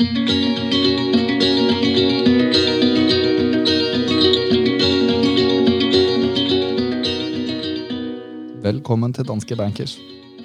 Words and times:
Velkommen 0.00 0.14
til 9.12 9.26
Danske 9.28 9.58
Bankers, 9.60 9.98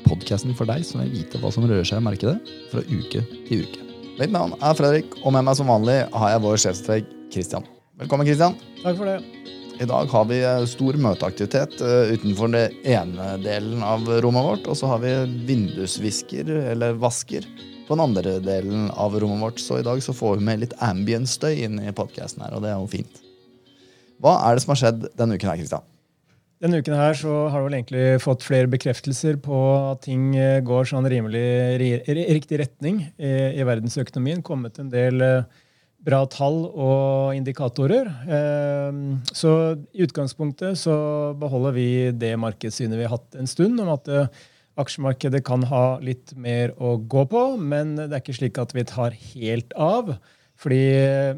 podkasten 0.04 0.52
for 0.60 0.68
deg 0.68 0.84
som 0.84 1.00
vil 1.00 1.14
vite 1.14 1.40
hva 1.40 1.54
som 1.56 1.64
rører 1.64 1.88
seg 1.88 2.02
i 2.02 2.04
markedet 2.04 2.36
fra 2.74 2.84
uke 2.84 3.22
til 3.48 3.64
uke. 3.64 3.80
Mitt 4.20 4.34
navn 4.36 4.58
er 4.60 4.76
Fredrik, 4.76 5.16
og 5.24 5.32
med 5.38 5.48
meg 5.48 5.56
som 5.56 5.72
vanlig 5.72 6.02
har 6.12 6.34
jeg 6.34 6.44
vår 6.44 6.60
sjefstrekk 6.66 7.08
Christian. 7.32 7.64
Velkommen, 8.02 8.28
Christian. 8.28 8.60
Takk 8.82 9.00
for 9.00 9.08
det. 9.08 9.22
I 9.80 9.88
dag 9.88 10.12
har 10.12 10.28
vi 10.28 10.42
eh, 10.44 10.66
stor 10.68 11.00
møteaktivitet 11.00 11.80
eh, 11.80 12.12
utenfor 12.12 12.52
den 12.52 12.76
ene 12.92 13.38
delen 13.40 13.88
av 13.88 14.04
rommet 14.20 14.50
vårt, 14.50 14.68
og 14.68 14.76
så 14.76 14.92
har 14.92 15.00
vi 15.00 15.16
vindusvisker, 15.48 16.52
eller 16.74 17.00
vasker, 17.00 17.48
på 17.86 17.96
den 17.96 18.06
andre 18.06 18.38
delen 18.44 18.90
av 18.92 19.16
rommet 19.20 19.44
vårt. 19.44 19.62
Så 19.62 19.80
i 19.80 19.86
dag 19.86 20.02
så 20.04 20.16
får 20.16 20.40
vi 20.40 20.48
med 20.48 20.64
litt 20.64 20.78
ambient-støy 20.84 21.66
inn 21.68 21.82
i 21.84 21.94
podkasten 21.96 22.46
her, 22.46 22.56
og 22.58 22.66
det 22.66 22.74
er 22.74 22.80
jo 22.80 22.92
fint. 22.92 23.22
Hva 24.24 24.38
er 24.48 24.56
det 24.56 24.64
som 24.64 24.74
har 24.74 24.82
skjedd 24.82 25.06
denne 25.20 25.38
uken 25.38 25.52
her, 25.52 25.60
Kristian? 25.60 25.92
Denne 26.64 26.80
uken 26.80 26.96
her 26.96 27.18
så 27.20 27.34
har 27.52 27.60
du 27.60 27.68
vel 27.68 27.76
egentlig 27.82 28.06
fått 28.24 28.46
flere 28.46 28.70
bekreftelser 28.72 29.36
på 29.44 29.58
at 29.92 30.06
ting 30.06 30.30
eh, 30.40 30.62
går 30.66 30.88
sånn 30.88 31.08
rimelig 31.12 31.44
riktig 32.08 32.62
retning 32.64 33.02
i, 33.20 33.34
i 33.60 33.68
verdensøkonomien. 33.68 34.42
Kommet 34.46 34.80
en 34.80 34.90
del 34.90 35.20
eh, 35.22 35.44
bra 36.06 36.22
tall 36.32 36.62
og 36.72 37.36
indikatorer. 37.36 38.08
Eh, 38.08 39.02
så 39.36 39.52
i 39.92 40.08
utgangspunktet 40.08 40.80
så 40.80 40.96
beholder 41.42 41.76
vi 41.76 41.88
det 42.16 42.34
markedssynet 42.40 43.02
vi 43.02 43.06
har 43.06 43.18
hatt 43.18 43.36
en 43.36 43.52
stund, 43.52 43.84
om 43.84 43.92
at 43.98 44.10
aksjemarkedet 44.80 45.44
kan 45.48 45.64
ha 45.70 45.98
litt 46.04 46.34
mer 46.40 46.74
å 46.78 46.96
gå 47.00 47.26
på, 47.32 47.44
men 47.60 47.96
det 47.98 48.12
er 48.12 48.24
ikke 48.24 48.40
slik 48.40 48.60
at 48.62 48.76
vi 48.76 48.84
tar 48.88 49.16
helt 49.34 49.72
av. 49.80 50.16
Fordi 50.60 50.82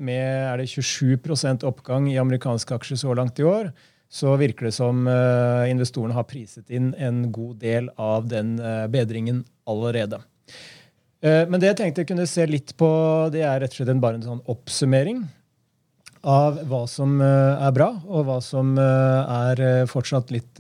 med 0.01 0.23
er 0.23 0.61
det 0.61 0.69
27% 0.69 1.65
oppgang 1.67 2.09
i 2.11 2.19
amerikanske 2.21 2.75
aksjer 2.77 3.01
så 3.01 3.15
langt 3.17 3.39
i 3.41 3.45
år, 3.47 3.71
så 4.07 4.37
virker 4.39 4.69
det 4.69 4.75
som 4.75 5.03
uh, 5.09 5.67
investorene 5.67 6.15
har 6.15 6.27
priset 6.29 6.69
inn 6.71 6.93
en 6.95 7.25
god 7.33 7.57
del 7.63 7.89
av 7.99 8.27
den 8.31 8.55
uh, 8.61 8.85
bedringen 8.91 9.43
allerede. 9.67 10.21
Uh, 11.23 11.43
men 11.49 11.59
det 11.59 11.73
jeg 11.73 11.79
tenkte 11.81 12.05
jeg 12.05 12.11
kunne 12.13 12.29
se 12.29 12.45
litt 12.47 12.71
på, 12.79 12.89
det 13.33 13.43
er 13.43 13.59
rett 13.63 13.73
og 13.73 13.81
slett 13.81 14.03
bare 14.03 14.21
en 14.21 14.29
sånn 14.29 14.45
oppsummering 14.47 15.25
av 16.27 16.61
hva 16.67 16.81
som 16.89 17.19
er 17.21 17.71
bra, 17.71 17.91
og 18.03 18.25
hva 18.27 18.39
som 18.43 18.73
er 18.81 19.85
fortsatt 19.87 20.31
litt 20.33 20.59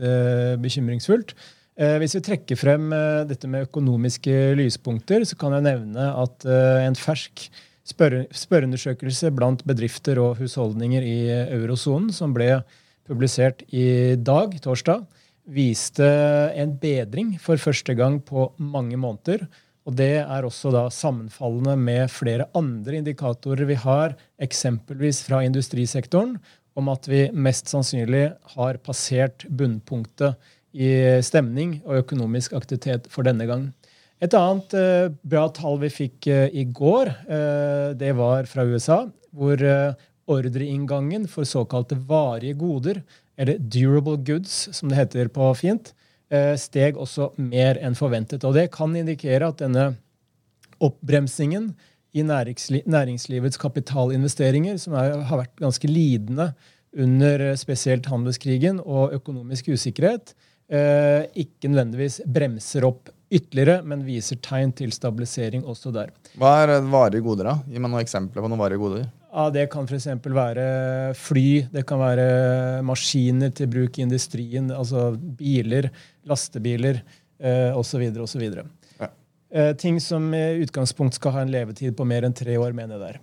bekymringsfullt. 0.61 1.33
Hvis 1.77 2.15
vi 2.17 2.23
trekker 2.25 2.57
frem 2.57 2.89
dette 3.29 3.45
med 3.45 3.67
økonomiske 3.67 4.33
lyspunkter, 4.57 5.21
så 5.29 5.37
kan 5.37 5.53
jeg 5.53 5.65
nevne 5.67 6.07
at 6.23 6.45
en 6.49 6.97
fersk 6.97 7.43
spørreundersøkelse 7.85 9.29
blant 9.35 9.61
bedrifter 9.67 10.17
og 10.17 10.39
husholdninger 10.41 11.05
i 11.05 11.19
eurosonen, 11.59 12.09
som 12.09 12.33
ble 12.33 12.63
publisert 13.07 13.61
i 13.69 14.17
dag, 14.17 14.57
torsdag, 14.63 15.05
viste 15.47 16.07
en 16.57 16.73
bedring 16.81 17.35
for 17.39 17.61
første 17.61 17.93
gang 17.95 18.19
på 18.25 18.49
mange 18.57 18.97
måneder. 18.97 19.45
Og 19.87 19.95
det 19.95 20.17
er 20.25 20.43
også 20.43 20.73
da 20.73 20.87
sammenfallende 20.91 21.77
med 21.79 22.09
flere 22.11 22.49
andre 22.57 22.99
indikatorer 22.99 23.69
vi 23.69 23.77
har, 23.79 24.17
eksempelvis 24.41 25.21
fra 25.29 25.45
industrisektoren, 25.45 26.35
om 26.77 26.89
at 26.91 27.07
vi 27.09 27.27
mest 27.33 27.71
sannsynlig 27.71 28.31
har 28.57 28.81
passert 28.83 29.45
bunnpunktet 29.47 30.35
i 30.73 30.89
stemning 31.25 31.79
og 31.85 32.03
økonomisk 32.03 32.55
aktivitet 32.57 33.07
for 33.11 33.27
denne 33.27 33.47
gang. 33.49 33.69
Et 34.23 34.33
annet 34.33 34.73
eh, 34.73 35.09
bra 35.29 35.45
tall 35.53 35.77
vi 35.83 35.91
fikk 35.93 36.27
eh, 36.33 36.47
i 36.49 36.65
går, 36.65 37.11
eh, 37.29 37.89
det 37.97 38.15
var 38.17 38.49
fra 38.49 38.65
USA, 38.65 39.03
hvor 39.29 39.61
eh, 39.61 39.93
ordreinngangen 40.27 41.27
for 41.29 41.47
såkalte 41.47 41.99
varige 42.09 42.57
goder, 42.57 43.03
eller 43.37 43.61
durable 43.61 44.17
goods, 44.17 44.67
som 44.73 44.89
det 44.89 44.97
heter 44.97 45.29
på 45.33 45.51
fint, 45.59 45.93
eh, 46.33 46.55
steg 46.57 46.97
også 46.97 47.29
mer 47.37 47.77
enn 47.77 47.97
forventet. 47.97 48.43
Og 48.43 48.57
det 48.57 48.71
kan 48.73 48.95
indikere 48.97 49.51
at 49.51 49.61
denne 49.61 49.91
oppbremsingen 50.83 51.71
i 52.17 52.23
næringslivets 52.25 53.59
kapitalinvesteringer, 53.61 54.79
som 54.81 54.97
er, 54.97 55.13
har 55.29 55.43
vært 55.43 55.61
ganske 55.61 55.89
lidende 55.89 56.51
under 56.97 57.51
eh, 57.51 57.57
spesielt 57.59 58.09
handelskrigen 58.09 58.81
og 58.81 59.13
økonomisk 59.17 59.69
usikkerhet, 59.75 60.33
ikke 60.67 61.69
nødvendigvis 61.71 62.21
bremser 62.27 62.83
opp 62.87 63.11
ytterligere, 63.31 63.81
men 63.87 64.05
viser 64.07 64.39
tegn 64.43 64.71
til 64.75 64.91
stabilisering 64.95 65.65
også 65.67 65.91
der. 65.95 66.11
Hva 66.39 66.53
er 66.63 66.73
varige 66.87 67.23
goder, 67.25 67.49
da? 67.49 67.55
Gi 67.67 67.79
meg 67.79 67.91
noen 67.91 68.03
eksempler 68.03 68.43
på 68.43 68.51
noen 68.51 68.61
varige 68.61 68.81
goder. 68.81 69.07
Ja, 69.37 69.49
Det 69.53 69.67
kan 69.69 69.85
f.eks. 69.87 70.07
være 70.23 71.13
fly, 71.13 71.67
det 71.73 71.85
kan 71.87 71.99
være 71.99 72.81
maskiner 72.87 73.51
til 73.53 73.67
bruk 73.71 73.99
i 73.99 74.05
industrien, 74.07 74.71
altså 74.71 75.11
biler, 75.17 75.91
lastebiler 76.25 77.01
eh, 77.39 77.75
osv. 77.77 78.07
osv. 78.23 78.45
Ja. 78.99 79.09
Eh, 79.51 79.73
ting 79.75 79.99
som 80.01 80.31
i 80.33 80.63
utgangspunkt 80.63 81.19
skal 81.19 81.35
ha 81.35 81.43
en 81.43 81.51
levetid 81.53 81.95
på 81.97 82.07
mer 82.07 82.25
enn 82.27 82.35
tre 82.35 82.57
år, 82.57 82.73
mener 82.73 82.97
jeg 82.97 83.03
der. 83.03 83.19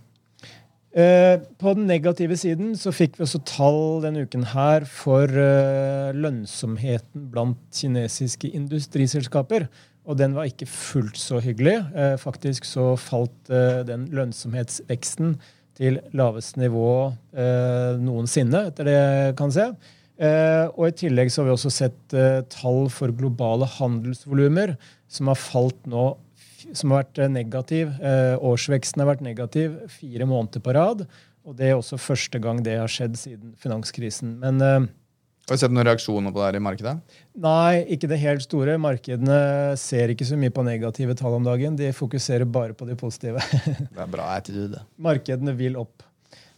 Eh, 0.95 1.41
på 1.59 1.73
den 1.75 1.89
negative 1.91 2.37
siden 2.39 2.77
så 2.79 2.93
fikk 2.95 3.17
vi 3.19 3.25
også 3.25 3.41
tall 3.51 3.81
denne 4.05 4.29
uken 4.29 4.45
her 4.53 4.85
for 4.87 5.27
eh, 5.27 6.15
lønnsomheten 6.15 7.25
blant 7.33 7.59
kinesiske 7.75 8.53
industriselskaper. 8.55 9.67
Og 10.07 10.21
den 10.21 10.37
var 10.37 10.47
ikke 10.47 10.69
fullt 10.71 11.19
så 11.19 11.41
hyggelig. 11.43 11.81
Eh, 11.99 12.15
faktisk 12.21 12.69
så 12.69 12.93
falt 13.01 13.51
den 13.89 14.07
lønnsomhetsveksten 14.15 15.35
til 15.75 15.99
laveste 16.15 16.61
nivå 16.63 16.87
noensinne, 17.99 18.69
etter 18.69 18.87
det 18.87 18.93
jeg 18.95 19.33
kan 19.41 19.51
se. 19.51 19.65
Og 20.71 20.85
I 20.87 20.95
tillegg 20.95 21.33
så 21.35 21.43
har 21.43 21.49
vi 21.49 21.55
også 21.57 21.73
sett 21.75 22.15
tall 22.53 22.85
for 22.95 23.11
globale 23.19 23.67
handelsvolumer 23.67 24.77
som 25.11 25.33
har 25.33 25.41
falt 25.41 25.81
nå, 25.91 26.13
som 26.73 26.93
har 26.93 27.05
vært 27.05 27.21
eh, 27.23 27.31
negativ. 27.33 27.95
Eh, 28.01 28.35
årsveksten 28.41 29.03
har 29.03 29.13
vært 29.13 29.25
negativ 29.27 29.79
fire 29.93 30.29
måneder 30.31 30.65
på 30.65 30.75
rad. 30.77 31.07
Og 31.45 31.57
det 31.59 31.71
er 31.71 31.79
også 31.79 32.01
første 32.01 32.41
gang 32.41 32.63
det 32.65 32.79
har 32.81 32.91
skjedd 32.91 33.19
siden 33.21 33.53
finanskrisen. 33.61 34.39
Men 34.41 34.63
eh, 34.65 34.87
har 35.45 35.59
du 35.59 35.61
sett 35.61 35.75
noen 35.77 35.85
reaksjoner 35.85 36.33
på 36.33 36.41
det 36.41 36.47
her 36.47 36.57
i 36.57 36.65
markedet? 36.65 36.95
Nei, 37.45 37.83
ikke 37.93 38.09
det 38.09 38.17
helt 38.23 38.47
store. 38.47 38.79
Markedene 38.81 39.39
ser 39.81 40.15
ikke 40.15 40.25
så 40.25 40.39
mye 40.41 40.55
på 40.55 40.65
negative 40.65 41.17
tall 41.21 41.37
om 41.37 41.45
dagen. 41.45 41.77
De 41.77 41.91
fokuserer 41.93 42.49
bare 42.49 42.73
på 42.79 42.89
de 42.89 42.97
positive. 42.97 43.43
det 43.93 44.01
er 44.07 44.09
bra 44.09 44.31
attitude. 44.39 44.81
Markedene 44.97 45.53
vil 45.59 45.77
opp. 45.83 46.07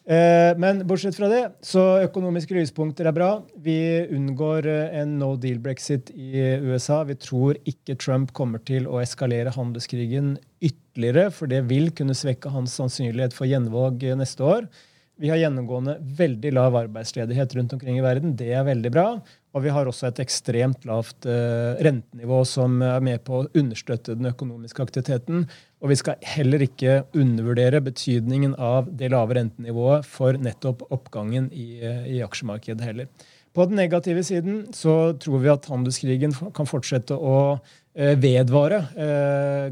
Eh, 0.06 0.52
men 0.62 0.84
bortsett 0.86 1.16
fra 1.18 1.26
det, 1.26 1.42
så 1.66 1.82
økonomiske 2.04 2.54
lyspunkter 2.54 3.08
er 3.10 3.14
bra. 3.16 3.30
Vi 3.58 4.06
unngår 4.14 4.68
eh, 4.70 4.98
en 5.00 5.16
no 5.18 5.32
deal 5.42 5.58
brexit 5.62 6.12
i 6.14 6.44
USA. 6.62 7.00
Vi 7.08 7.16
tror 7.18 7.58
ikke 7.66 7.98
Trump 7.98 8.30
kommer 8.36 8.62
til 8.62 8.86
å 8.86 9.00
eskalere 9.02 9.54
handelskrigen 9.56 10.36
ytterligere, 10.62 11.32
for 11.34 11.50
det 11.50 11.64
vil 11.66 11.90
kunne 11.90 12.14
svekke 12.14 12.54
hans 12.54 12.76
sannsynlighet 12.78 13.34
for 13.34 13.50
gjenvalg 13.50 14.06
neste 14.20 14.46
år. 14.46 14.70
Vi 15.18 15.32
har 15.32 15.40
gjennomgående 15.40 15.96
veldig 16.18 16.52
lav 16.54 16.76
arbeidsledighet 16.84 17.54
rundt 17.56 17.74
omkring 17.74 17.98
i 17.98 18.04
verden. 18.04 18.36
Det 18.38 18.52
er 18.52 18.66
veldig 18.68 18.92
bra. 18.92 19.08
Og 19.56 19.62
vi 19.64 19.72
har 19.72 19.88
også 19.88 20.10
et 20.10 20.18
ekstremt 20.20 20.84
lavt 20.84 21.24
uh, 21.24 21.78
rentenivå 21.80 22.42
som 22.48 22.76
er 22.84 23.00
med 23.04 23.22
på 23.24 23.38
å 23.38 23.46
understøtte 23.56 24.18
den 24.18 24.28
økonomiske 24.28 24.84
aktiviteten. 24.84 25.46
Og 25.80 25.92
vi 25.94 25.96
skal 25.96 26.20
heller 26.28 26.66
ikke 26.66 26.98
undervurdere 27.16 27.80
betydningen 27.86 28.52
av 28.60 28.90
det 29.00 29.10
lave 29.14 29.38
rentenivået 29.38 30.04
for 30.04 30.36
nettopp 30.36 30.84
oppgangen 30.92 31.48
i, 31.56 31.80
uh, 31.80 32.04
i 32.04 32.20
aksjemarkedet 32.26 32.84
heller. 32.84 33.32
På 33.56 33.64
den 33.64 33.80
negative 33.80 34.20
siden 34.28 34.66
så 34.76 35.16
tror 35.16 35.40
vi 35.40 35.48
at 35.48 35.72
handelskrigen 35.72 36.36
kan 36.52 36.68
fortsette 36.68 37.16
å 37.16 37.36
uh, 37.56 38.14
vedvare 38.20 38.84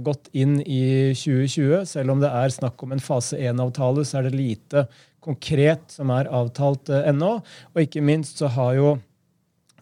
godt 0.01 0.33
inn 0.33 0.63
i 0.65 1.13
2020. 1.13 1.83
Selv 1.93 2.17
om 2.17 2.25
det 2.25 2.33
er 2.33 2.57
snakk 2.57 2.81
om 2.81 2.97
en 2.97 3.05
fase 3.05 3.37
1-avtale, 3.37 4.09
så 4.09 4.23
er 4.23 4.31
det 4.31 4.39
lite 4.41 4.89
konkret 5.25 5.93
som 5.93 6.09
er 6.17 6.33
avtalt 6.33 6.89
ennå. 7.05 7.43
Og 7.75 7.85
ikke 7.85 8.01
minst 8.05 8.41
så 8.41 8.49
har 8.57 8.79
jo 8.81 8.95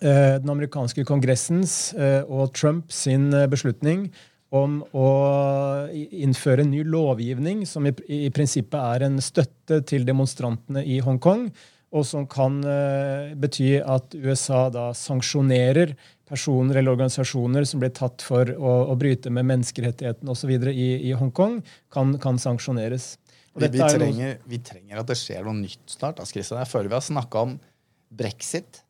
den 0.02 0.50
amerikanske 0.50 1.04
kongressens 1.06 1.92
uh, 1.94 2.22
og 2.26 2.52
Trump 2.58 2.92
sin 2.92 3.30
beslutning 3.50 4.08
om 4.52 4.80
å 4.92 5.10
innføre 5.94 6.64
en 6.64 6.72
ny 6.74 6.82
lovgivning 6.84 7.62
som 7.68 7.86
i, 7.88 7.92
i, 8.10 8.26
prinsippet 8.34 8.76
er 8.76 9.06
en 9.06 9.16
støtte 9.24 9.78
til 9.88 10.04
demonstrantene 10.04 10.82
i 10.84 10.98
Hongkong, 11.00 11.46
og 11.92 12.04
som 12.08 12.26
kan 12.28 12.58
bety 13.40 13.78
at 13.80 14.12
USA 14.12 14.66
da 14.72 14.90
sanksjonerer 14.96 15.94
personer 16.32 16.78
eller 16.80 16.94
organisasjoner 16.94 17.66
som 17.68 17.82
blir 17.82 17.92
tatt 17.96 18.24
for 18.24 18.48
å, 18.56 18.76
å 18.92 18.94
bryte 18.98 19.32
med 19.34 19.46
menneskerettighetene 19.50 20.32
osv. 20.32 20.52
I, 20.70 20.88
i 21.10 21.12
Hongkong, 21.18 21.58
kan, 21.92 22.14
kan 22.22 22.40
sanksjoneres. 22.40 23.16
Vi, 23.52 23.68
vi, 23.68 23.82
trenger, 23.82 24.38
vi, 24.48 24.60
trenger, 24.64 25.02
at 25.02 25.10
det 25.10 25.18
skjer 25.20 25.44
noe 25.44 25.58
nytt 25.58 25.92
snart. 25.92 26.22
Jeg 26.24 26.70
føler 26.70 26.88
vi 26.88 26.96
har 26.96 27.04
snakka 27.04 27.44
om 27.48 27.58
brexit, 28.12 28.80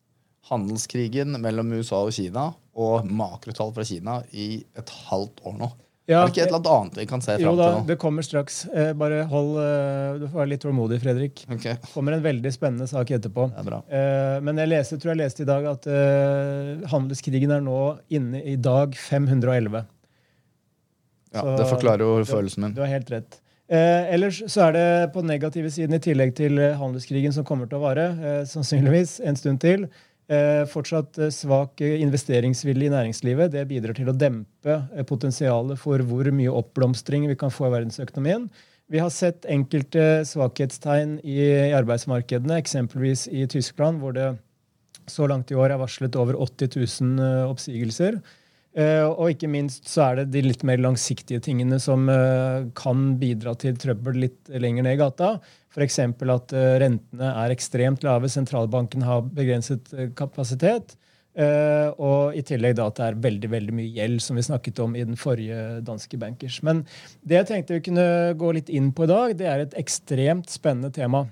handelskrigen 0.49 1.37
mellom 1.41 1.71
USA 1.77 2.03
og 2.03 2.13
Kina 2.15 2.49
og 2.73 3.07
makrotall 3.07 3.71
fra 3.75 3.85
Kina 3.87 4.19
i 4.31 4.63
et 4.77 4.93
halvt 5.07 5.43
år 5.47 5.57
nå. 5.61 5.71
Ja, 6.03 6.19
er 6.19 6.27
det 6.27 6.33
ikke 6.33 6.43
et 6.43 6.51
eller 6.51 6.73
annet 6.75 6.97
vi 6.99 7.03
kan 7.07 7.21
se 7.23 7.37
fram 7.37 7.39
til 7.39 7.47
nå? 7.47 7.51
Jo 7.53 7.59
da, 7.77 7.83
det 7.87 7.95
kommer 8.01 8.25
straks. 8.27 8.57
Eh, 8.75 8.89
bare 8.99 9.21
hold 9.31 9.53
eh, 9.61 10.17
Du 10.19 10.25
får 10.25 10.41
være 10.41 10.51
litt 10.51 10.63
tålmodig, 10.65 10.97
Fredrik. 10.99 11.45
Okay. 11.47 11.77
Det 11.79 11.91
kommer 11.93 12.17
en 12.17 12.25
veldig 12.25 12.51
spennende 12.51 12.89
sak 12.91 13.13
etterpå. 13.15 13.45
Er. 13.61 13.77
Eh, 13.87 14.41
men 14.43 14.59
jeg 14.59 14.71
leste, 14.73 14.99
tror 14.99 15.13
jeg 15.13 15.21
leste 15.21 15.45
i 15.45 15.47
dag 15.47 15.69
at 15.71 15.87
eh, 15.87 16.83
handelskrigen 16.91 17.55
er 17.55 17.63
nå 17.63 17.79
inne 18.11 18.43
i 18.43 18.57
dag 18.59 18.97
511. 18.99 19.85
Ja, 21.33 21.39
så, 21.39 21.55
Det 21.61 21.71
forklarer 21.71 22.03
jo 22.03 22.27
følelsen 22.27 22.67
min. 22.67 22.75
Du 22.75 22.83
har 22.83 22.91
helt 22.91 23.15
rett. 23.15 23.39
Eh, 23.71 24.11
ellers 24.11 24.43
så 24.51 24.67
er 24.67 24.75
det 24.75 24.87
på 25.15 25.23
den 25.23 25.31
negative 25.31 25.71
siden, 25.71 25.95
i 25.95 26.03
tillegg 26.03 26.35
til 26.35 26.59
eh, 26.59 26.75
handelskrigen 26.83 27.31
som 27.31 27.47
kommer 27.47 27.71
til 27.71 27.79
å 27.79 27.85
vare, 27.87 28.09
sannsynligvis 28.51 29.21
en 29.23 29.39
stund 29.39 29.63
til, 29.63 29.87
fortsatt 30.71 31.17
eh, 31.19 31.31
svak 31.33 31.81
eh, 31.83 32.01
investeringsvilje 32.01 32.87
i 32.87 32.93
næringslivet. 32.93 33.51
Det 33.51 33.65
bidrar 33.67 33.97
til 33.97 34.11
å 34.11 34.15
dempe 34.15 34.77
potensialet 35.09 35.79
for 35.79 35.99
hvor 36.07 36.29
mye 36.31 36.53
oppblomstring 36.53 37.27
vi 37.27 37.35
kan 37.39 37.51
få 37.53 37.67
i 37.67 37.73
verdensøkonomien. 37.75 38.47
Vi 38.91 39.01
har 39.01 39.11
sett 39.11 39.47
enkelte 39.49 40.23
svakhetstegn 40.27 41.17
i 41.23 41.39
arbeidsmarkedene, 41.73 42.59
eksempelvis 42.61 43.25
i 43.31 43.47
Tyskland, 43.49 44.01
hvor 44.03 44.15
det 44.15 44.33
så 45.09 45.27
langt 45.27 45.51
i 45.51 45.57
år 45.59 45.73
er 45.73 45.81
varslet 45.81 46.15
over 46.19 46.37
80 46.39 46.77
000 46.77 47.47
oppsigelser. 47.49 48.19
Uh, 48.73 49.05
og 49.05 49.35
ikke 49.35 49.51
minst 49.53 49.85
så 49.85 50.01
er 50.07 50.15
det 50.17 50.31
de 50.33 50.41
litt 50.47 50.63
mer 50.65 50.79
langsiktige 50.81 51.43
tingene 51.45 51.77
som 51.81 52.07
uh, 52.09 52.65
kan 52.73 53.11
bidra 53.21 53.51
til 53.61 53.75
trøbbel 53.77 54.17
litt 54.23 54.49
lenger 54.49 54.87
ned 54.87 54.95
i 54.97 55.01
gata. 55.01 55.35
F.eks. 55.69 55.99
at 56.01 56.55
uh, 56.57 56.69
rentene 56.81 57.33
er 57.43 57.53
ekstremt 57.53 58.05
lave, 58.05 58.31
sentralbanken 58.33 59.05
har 59.05 59.27
begrenset 59.29 59.93
kapasitet. 60.17 60.97
og 61.97 62.35
i 62.37 62.43
tillegg 62.45 62.75
da 62.77 62.83
at 62.91 62.97
det 62.99 63.05
er 63.07 63.15
veldig 63.21 63.49
veldig 63.49 63.73
mye 63.73 63.93
gjeld, 63.95 64.19
som 64.21 64.37
vi 64.37 64.43
snakket 64.45 64.79
om 64.83 64.91
i 64.95 65.01
den 65.01 65.17
forrige 65.17 65.79
danske 65.81 66.17
bankers. 66.21 66.59
Men 66.61 66.83
det 67.25 67.39
jeg 67.39 67.47
tenkte 67.49 67.73
vi 67.73 67.85
kunne 67.87 68.05
gå 68.37 68.51
litt 68.53 68.69
inn 68.69 68.91
på 68.93 69.07
i 69.07 69.09
dag, 69.09 69.33
det 69.39 69.47
er 69.49 69.63
et 69.63 69.73
ekstremt 69.81 70.53
spennende 70.53 70.93
tema. 70.93 71.23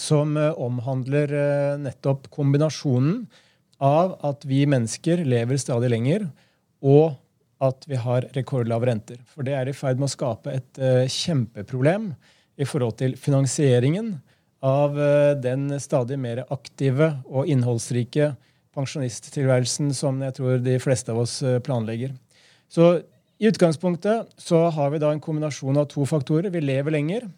Som 0.00 0.32
omhandler 0.36 1.36
nettopp 1.76 2.30
kombinasjonen 2.32 3.26
av 3.82 4.16
at 4.24 4.44
vi 4.48 4.64
mennesker 4.68 5.24
lever 5.26 5.60
stadig 5.60 5.90
lenger, 5.92 6.26
og 6.84 7.16
at 7.62 7.86
vi 7.88 7.98
har 8.00 8.26
rekordlave 8.36 8.88
renter. 8.88 9.20
For 9.32 9.46
det 9.46 9.56
er 9.56 9.68
i 9.68 9.76
ferd 9.76 10.00
med 10.00 10.10
å 10.10 10.12
skape 10.12 10.52
et 10.52 10.80
uh, 10.80 11.04
kjempeproblem 11.08 12.10
i 12.60 12.68
forhold 12.68 12.98
til 13.00 13.16
finansieringen 13.20 14.16
av 14.64 14.96
uh, 14.96 15.32
den 15.40 15.70
stadig 15.80 16.18
mer 16.20 16.44
aktive 16.52 17.14
og 17.26 17.48
innholdsrike 17.52 18.34
pensjonisttilværelsen 18.76 19.92
som 19.96 20.20
jeg 20.24 20.36
tror 20.36 20.60
de 20.60 20.76
fleste 20.82 21.12
av 21.12 21.22
oss 21.24 21.38
uh, 21.44 21.58
planlegger. 21.64 22.12
Så 22.68 22.98
i 23.36 23.48
utgangspunktet 23.48 24.36
så 24.40 24.66
har 24.72 24.92
vi 24.92 25.00
da 25.00 25.12
en 25.12 25.22
kombinasjon 25.22 25.80
av 25.80 25.88
to 25.92 26.04
faktorer. 26.08 26.52
Vi 26.52 26.64
lever 26.64 26.92
lenger, 26.96 27.28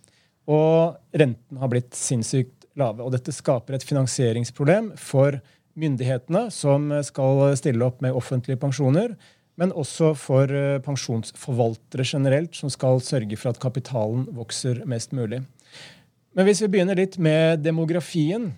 og 0.49 0.99
renten 1.19 1.61
har 1.61 1.71
blitt 1.71 1.95
sinnssykt 1.99 2.69
lave. 2.79 3.03
Og 3.05 3.13
dette 3.15 3.35
skaper 3.35 3.77
et 3.77 3.87
finansieringsproblem 3.87 4.93
for 4.99 5.41
myndighetene 5.79 6.49
som 6.55 6.91
skal 7.07 7.53
stille 7.59 7.87
opp 7.87 8.03
med 8.05 8.17
offentlige 8.17 8.61
pensjoner, 8.61 9.15
men 9.59 9.75
også 9.75 10.13
for 10.19 10.51
eh, 10.55 10.79
pensjonsforvaltere 10.85 12.07
generelt, 12.07 12.55
som 12.55 12.71
skal 12.71 13.03
sørge 13.03 13.39
for 13.39 13.51
at 13.53 13.61
kapitalen 13.63 14.29
vokser 14.37 14.85
mest 14.89 15.15
mulig. 15.17 15.43
Men 16.37 16.47
hvis 16.47 16.63
vi 16.63 16.71
begynner 16.71 16.99
litt 16.99 17.17
med 17.19 17.65
demografien, 17.65 18.53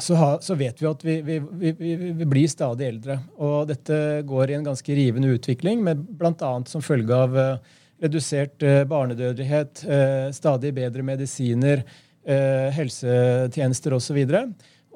så, 0.00 0.14
ha, 0.16 0.30
så 0.40 0.56
vet 0.56 0.80
vi 0.80 0.88
at 0.88 1.02
vi, 1.04 1.18
vi, 1.26 1.36
vi, 1.42 1.92
vi, 2.00 2.24
blir 2.24 2.48
stadig 2.48 2.86
eldre. 2.88 3.18
Og 3.36 3.68
dette 3.68 4.22
går 4.24 4.52
i 4.52 4.56
en 4.56 4.64
ganske 4.70 4.96
rivende 4.96 5.34
utvikling, 5.34 5.82
med 5.84 6.00
bl.a. 6.16 6.52
som 6.70 6.84
følge 6.84 7.18
av 7.26 7.36
uh, 7.36 7.76
redusert 8.00 8.64
uh, 8.64 8.86
barnedødelighet, 8.88 9.84
stadig 10.32 10.72
bedre 10.78 11.04
medisiner, 11.04 11.84
helsetjenester 12.24 13.94
osv. 13.96 14.18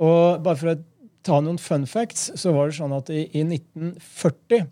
Og 0.00 0.40
bare 0.44 0.58
for 0.60 0.72
å 0.72 0.76
ta 1.24 1.40
noen 1.40 1.58
fun 1.60 1.86
facts, 1.88 2.30
så 2.40 2.52
var 2.54 2.68
det 2.68 2.78
sånn 2.78 2.94
at 2.96 3.10
i, 3.12 3.24
i 3.32 3.44
1940 3.46 4.66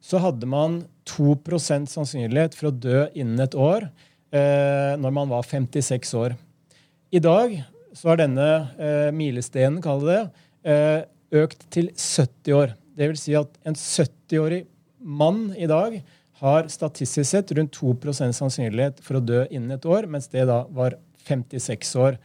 så 0.00 0.20
hadde 0.22 0.48
man 0.48 0.82
2% 1.08 1.90
sannsynlighet 1.90 2.56
for 2.56 2.70
å 2.70 2.76
dø 2.76 3.06
innen 3.18 3.40
et 3.42 3.56
år 3.58 3.88
eh, 4.30 4.94
når 5.00 5.14
man 5.14 5.30
var 5.32 5.46
56 5.46 6.14
år. 6.18 6.36
I 7.10 7.20
dag 7.24 7.56
så 7.96 8.12
har 8.12 8.20
denne 8.20 8.48
eh, 8.78 9.08
milestenen, 9.16 9.80
kall 9.84 10.04
det 10.06 10.20
eh, 10.68 11.00
økt 11.42 11.66
til 11.74 11.90
70 11.94 12.56
år. 12.56 12.76
Det 12.98 13.10
vil 13.12 13.20
si 13.20 13.34
at 13.38 13.58
en 13.68 13.76
70-årig 13.78 14.62
mann 14.98 15.48
i 15.56 15.68
dag 15.70 16.00
har 16.42 16.70
statistisk 16.70 17.30
sett 17.30 17.52
rundt 17.56 17.74
2% 17.74 18.36
sannsynlighet 18.36 19.02
for 19.02 19.18
å 19.18 19.24
dø 19.24 19.44
innen 19.50 19.74
et 19.74 19.86
år, 19.88 20.06
mens 20.10 20.30
det 20.30 20.46
da 20.50 20.62
var 20.74 20.98
56 21.26 21.94
år 21.98 22.18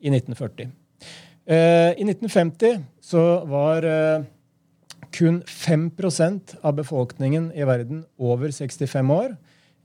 i 0.00 0.10
1940. 0.10 0.72
Eh, 1.50 1.92
I 1.98 2.04
1950 2.06 2.78
så 3.02 3.22
var 3.50 3.82
eh, 3.82 4.22
kun 5.10 5.40
5% 5.42 6.54
av 6.62 6.76
befolkningen 6.78 7.50
i 7.58 7.66
verden 7.66 8.04
over 8.18 8.52
65 8.54 9.10
år. 9.10 9.34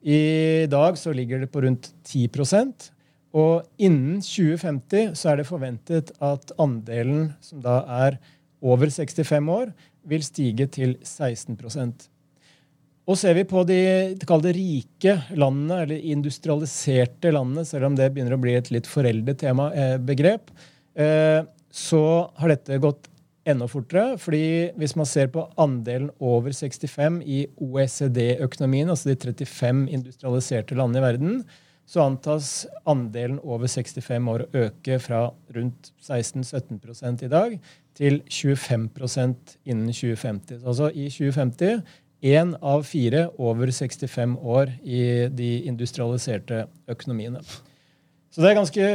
I 0.06 0.68
dag 0.70 1.00
så 1.02 1.14
ligger 1.18 1.42
det 1.42 1.50
på 1.50 1.64
rundt 1.66 1.90
10% 2.06 2.92
Og 3.34 3.64
innen 3.82 4.20
2050 4.22 5.16
så 5.18 5.32
er 5.32 5.40
det 5.42 5.48
forventet 5.50 6.12
at 6.22 6.54
andelen 6.62 7.32
som 7.42 7.64
da 7.64 7.80
er 8.06 8.20
over 8.62 8.88
65 8.94 9.50
år, 9.50 9.74
vil 10.06 10.22
stige 10.24 10.68
til 10.70 10.94
16% 11.02 12.06
og 13.06 13.18
ser 13.20 13.36
vi 13.38 13.44
på 13.46 13.62
de 13.70 14.54
rike 14.56 15.14
landene, 15.38 15.84
eller 15.84 16.08
industrialiserte 16.10 17.30
landene, 17.34 17.66
selv 17.68 17.92
om 17.92 17.98
det 17.98 18.08
begynner 18.14 18.34
å 18.34 18.42
bli 18.42 18.56
et 18.58 18.72
litt 18.74 18.90
foreldet 18.90 19.44
eh, 19.46 19.98
begrep, 20.02 20.50
så 21.75 22.31
har 22.39 22.54
dette 22.54 22.80
gått 22.80 23.10
enda 23.45 23.68
fortere. 23.69 24.18
fordi 24.18 24.72
hvis 24.80 24.95
man 24.95 25.06
ser 25.06 25.27
på 25.33 25.44
andelen 25.62 26.10
over 26.19 26.54
65 26.56 27.22
i 27.22 27.45
OECD-økonomien, 27.62 28.89
altså 28.89 29.12
de 29.12 29.16
35 29.16 29.86
industrialiserte 29.94 30.75
landene 30.75 31.04
i 31.04 31.06
verden, 31.06 31.44
så 31.86 32.01
antas 32.01 32.66
andelen 32.89 33.38
over 33.44 33.68
65 33.69 34.30
år 34.31 34.45
å 34.45 34.63
øke 34.66 34.98
fra 35.00 35.27
rundt 35.54 35.92
16-17% 36.01 37.25
i 37.27 37.30
dag 37.30 37.60
til 37.95 38.24
25% 38.25 39.54
innen 39.69 39.92
2050. 39.94 40.63
Altså 40.66 40.89
i 40.89 41.06
2050 41.13 41.83
én 42.25 42.56
av 42.66 42.88
fire 42.89 43.28
over 43.38 43.69
65 43.69 44.33
år 44.42 44.74
i 44.81 45.28
de 45.30 45.51
industrialiserte 45.69 46.66
økonomiene. 46.89 47.44
Så 48.33 48.42
det 48.42 48.50
er 48.50 48.57
ganske 48.57 48.89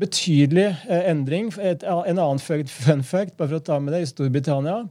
betydelig 0.00 0.66
eh, 0.88 1.10
endring. 1.10 1.52
En 1.58 2.18
annen 2.18 2.42
fun 2.42 3.04
fact, 3.04 3.36
bare 3.38 3.48
for 3.48 3.58
å 3.58 3.64
ta 3.64 3.78
med 3.80 3.94
det, 3.94 4.04
i 4.04 4.10
Storbritannia 4.10 4.82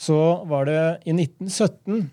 så 0.00 0.44
var 0.48 0.68
det 0.68 0.80
i 1.04 1.12
1917 1.12 2.08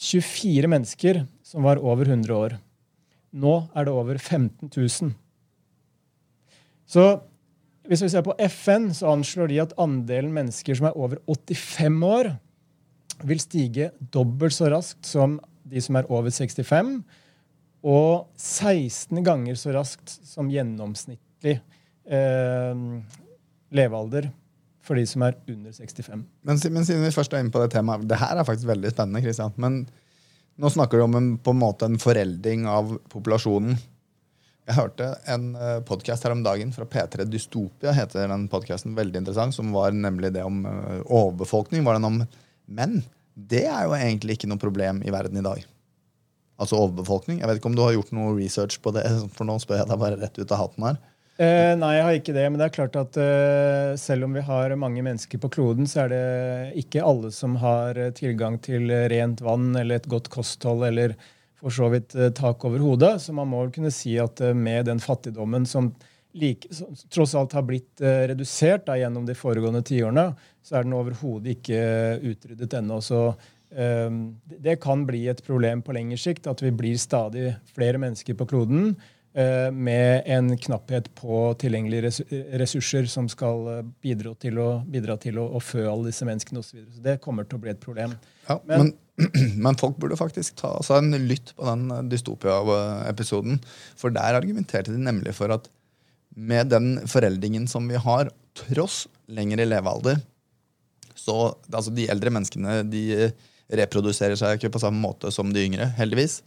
24 0.00 0.68
mennesker 0.72 1.24
som 1.44 1.64
var 1.64 1.80
over 1.84 2.08
100 2.08 2.32
år. 2.34 2.56
Nå 3.36 3.54
er 3.76 3.86
det 3.86 3.92
over 3.94 4.18
15 4.18 4.70
000. 4.72 5.12
Så 6.88 7.04
hvis 7.86 8.02
vi 8.04 8.10
ser 8.12 8.24
på 8.26 8.34
FN, 8.48 8.90
så 8.96 9.12
anslår 9.12 9.50
de 9.50 9.60
at 9.62 9.74
andelen 9.80 10.32
mennesker 10.34 10.78
som 10.78 10.88
er 10.88 10.96
over 10.98 11.20
85 11.28 12.00
år, 12.06 12.32
vil 13.28 13.42
stige 13.42 13.90
dobbelt 14.14 14.56
så 14.56 14.70
raskt 14.72 15.04
som 15.04 15.36
de 15.68 15.80
som 15.84 15.98
er 16.00 16.08
over 16.08 16.32
65, 16.32 16.94
og 17.84 18.30
16 18.40 19.20
ganger 19.24 19.58
så 19.60 19.74
raskt 19.76 20.16
som 20.24 20.48
gjennomsnittlig 21.40 21.60
eh, 22.10 22.76
levealder 23.70 24.30
for 24.82 24.96
de 24.96 25.06
som 25.06 25.22
er 25.22 25.36
under 25.48 25.72
65. 25.72 26.24
Men, 26.42 26.58
men, 26.72 26.84
siden 26.84 27.04
vi 27.04 27.12
først 27.14 27.32
er 27.32 27.44
inne 27.44 27.52
på 27.52 27.60
det 27.62 27.72
temaet, 27.74 28.08
det 28.08 28.18
her 28.18 28.36
er 28.36 28.46
faktisk 28.46 28.68
veldig 28.70 28.90
spennende. 28.90 29.22
Christian. 29.22 29.52
Men 29.56 29.86
nå 30.60 30.70
snakker 30.70 30.98
du 30.98 31.04
om 31.04 31.14
en, 31.14 31.30
på 31.38 31.54
en 31.54 31.60
måte 31.60 31.86
en 31.86 31.98
forelding 32.00 32.66
av 32.68 32.96
populasjonen. 33.12 33.78
Jeg 34.70 34.76
hørte 34.76 35.06
en 35.30 35.54
eh, 35.56 35.78
podkast 35.86 36.24
her 36.24 36.34
om 36.34 36.42
dagen 36.44 36.72
fra 36.72 36.86
P3 36.86 37.26
Dystopia. 37.26 37.92
heter 37.92 38.28
den 38.30 38.48
podcasten, 38.48 38.94
Veldig 38.94 39.22
interessant, 39.22 39.54
som 39.56 39.72
var 39.74 39.92
nemlig 39.92 40.32
det 40.34 40.44
om 40.46 40.62
uh, 40.66 41.00
overbefolkning. 41.06 41.84
var 41.84 41.98
den 41.98 42.06
om 42.06 42.20
menn. 42.70 43.00
Det 43.34 43.64
er 43.66 43.86
jo 43.88 43.96
egentlig 43.96 44.36
ikke 44.36 44.50
noe 44.50 44.62
problem 44.62 45.02
i 45.02 45.10
verden 45.10 45.40
i 45.40 45.44
dag. 45.44 45.64
Altså 46.60 46.76
overbefolkning. 46.76 47.40
Jeg 47.40 47.48
vet 47.48 47.60
ikke 47.60 47.70
om 47.70 47.78
du 47.78 47.82
har 47.82 47.96
gjort 47.96 48.12
noe 48.14 48.36
research 48.36 48.78
på 48.84 48.92
det, 48.94 49.06
for 49.36 49.48
nå 49.48 49.58
spør 49.62 49.82
jeg 49.82 49.90
deg 49.90 50.02
bare 50.02 50.20
rett 50.20 50.38
ut 50.38 50.54
av 50.54 50.64
hatten 50.64 50.86
her. 50.90 51.00
Eh, 51.40 51.72
nei, 51.80 51.94
jeg 51.96 52.04
har 52.04 52.16
ikke 52.18 52.32
det. 52.36 52.44
Men 52.50 52.60
det 52.60 52.66
er 52.66 52.74
klart 52.74 52.96
at 53.00 53.16
eh, 53.16 53.94
selv 54.00 54.26
om 54.26 54.34
vi 54.36 54.44
har 54.44 54.74
mange 54.76 55.00
mennesker 55.04 55.40
på 55.40 55.48
kloden, 55.54 55.86
så 55.88 56.02
er 56.04 56.12
det 56.12 56.24
ikke 56.82 57.04
alle 57.06 57.30
som 57.32 57.54
har 57.62 57.96
eh, 57.96 58.10
tilgang 58.16 58.58
til 58.60 58.90
rent 59.08 59.40
vann 59.44 59.70
eller 59.72 60.02
et 60.02 60.08
godt 60.10 60.28
kosthold 60.32 60.84
eller 60.90 61.14
for 61.60 61.72
så 61.72 61.88
vidt 61.92 62.12
eh, 62.12 62.28
tak 62.36 62.66
over 62.68 62.84
hodet. 62.84 63.14
Så 63.24 63.32
man 63.36 63.48
må 63.48 63.62
vel 63.62 63.72
kunne 63.72 63.92
si 63.94 64.18
at 64.20 64.42
eh, 64.44 64.52
med 64.52 64.90
den 64.90 65.00
fattigdommen 65.00 65.64
som, 65.68 65.88
like, 66.36 66.68
som 66.76 66.92
tross 67.08 67.32
alt 67.38 67.56
har 67.56 67.64
blitt 67.64 68.02
redusert 68.04 68.84
da, 68.90 68.98
gjennom 69.00 69.24
de 69.24 69.36
foregående 69.38 69.80
tiårene, 69.88 70.26
så 70.60 70.76
er 70.76 70.84
den 70.84 70.98
overhodet 70.98 71.54
ikke 71.56 71.80
utryddet 72.20 72.76
ennå. 72.82 73.00
Så 73.00 73.30
det 73.70 74.72
kan 74.82 75.04
bli 75.06 75.20
et 75.30 75.40
problem 75.46 75.78
på 75.86 75.94
lengre 75.94 76.18
sikt 76.18 76.48
at 76.50 76.58
vi 76.58 76.72
blir 76.74 76.96
stadig 76.98 77.52
flere 77.70 78.00
mennesker 78.02 78.34
på 78.34 78.48
kloden 78.50 78.96
med 79.30 80.26
en 80.26 80.48
knapphet 80.58 81.06
på 81.14 81.36
tilgjengelige 81.62 82.08
ressurser 82.58 83.06
som 83.06 83.28
skal 83.30 83.84
bidra 84.02 84.32
til 84.42 84.58
å, 84.58 84.68
bidra 84.82 85.14
til 85.22 85.38
å, 85.38 85.44
å 85.54 85.60
fø 85.62 85.84
alle 85.86 86.08
disse 86.08 86.26
menneskene 86.26 86.58
osv. 86.58 86.80
Det 87.04 87.20
kommer 87.22 87.46
til 87.46 87.60
å 87.60 87.62
bli 87.62 87.70
et 87.70 87.82
problem. 87.82 88.16
Ja, 88.48 88.56
men, 88.66 88.90
men, 88.90 89.54
men, 89.68 89.78
folk 89.78 90.00
burde 90.02 90.18
faktisk 90.18 90.58
ta 90.58 90.72
altså, 90.80 90.98
en 90.98 91.14
lytt 91.30 91.54
på 91.54 91.68
den 91.68 92.10
dystopia-episoden. 92.10 93.60
For 94.00 94.14
der 94.14 94.40
argumenterte 94.40 94.90
de 94.90 94.98
nemlig 94.98 95.36
for 95.38 95.54
at 95.54 95.70
med 96.34 96.70
den 96.70 96.92
foreldringen 97.10 97.66
som 97.70 97.88
vi 97.90 98.00
har, 98.00 98.30
tross 98.58 99.04
lengre 99.30 99.66
levealder, 99.66 100.20
så 101.14 101.52
altså, 101.70 101.92
de 101.94 102.08
eldre 102.10 102.32
menneskene 102.34 102.80
de 102.90 103.04
reproduserer 103.78 104.38
seg 104.38 104.58
ikke 104.58 104.72
på 104.74 104.82
samme 104.82 104.98
måte 105.02 105.30
som 105.34 105.52
de 105.54 105.62
yngre, 105.68 105.90
heldigvis. 105.98 106.40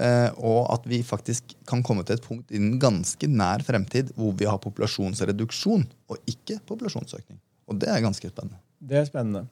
Eh, 0.00 0.30
og 0.40 0.64
at 0.72 0.86
vi 0.88 1.02
faktisk 1.04 1.52
kan 1.68 1.82
komme 1.84 2.06
til 2.08 2.16
et 2.16 2.24
punkt 2.24 2.54
innen 2.56 2.78
ganske 2.80 3.28
nær 3.28 3.60
fremtid 3.66 4.14
hvor 4.16 4.32
vi 4.38 4.48
har 4.48 4.60
populasjonsreduksjon 4.62 5.84
og 6.08 6.30
ikke 6.30 6.56
populasjonsøkning. 6.68 7.36
Og 7.68 7.78
det 7.82 7.90
er 7.92 8.00
ganske 8.00 8.30
spennende. 8.32 8.56
Det 8.80 9.02
er 9.02 9.06
spennende. 9.08 9.44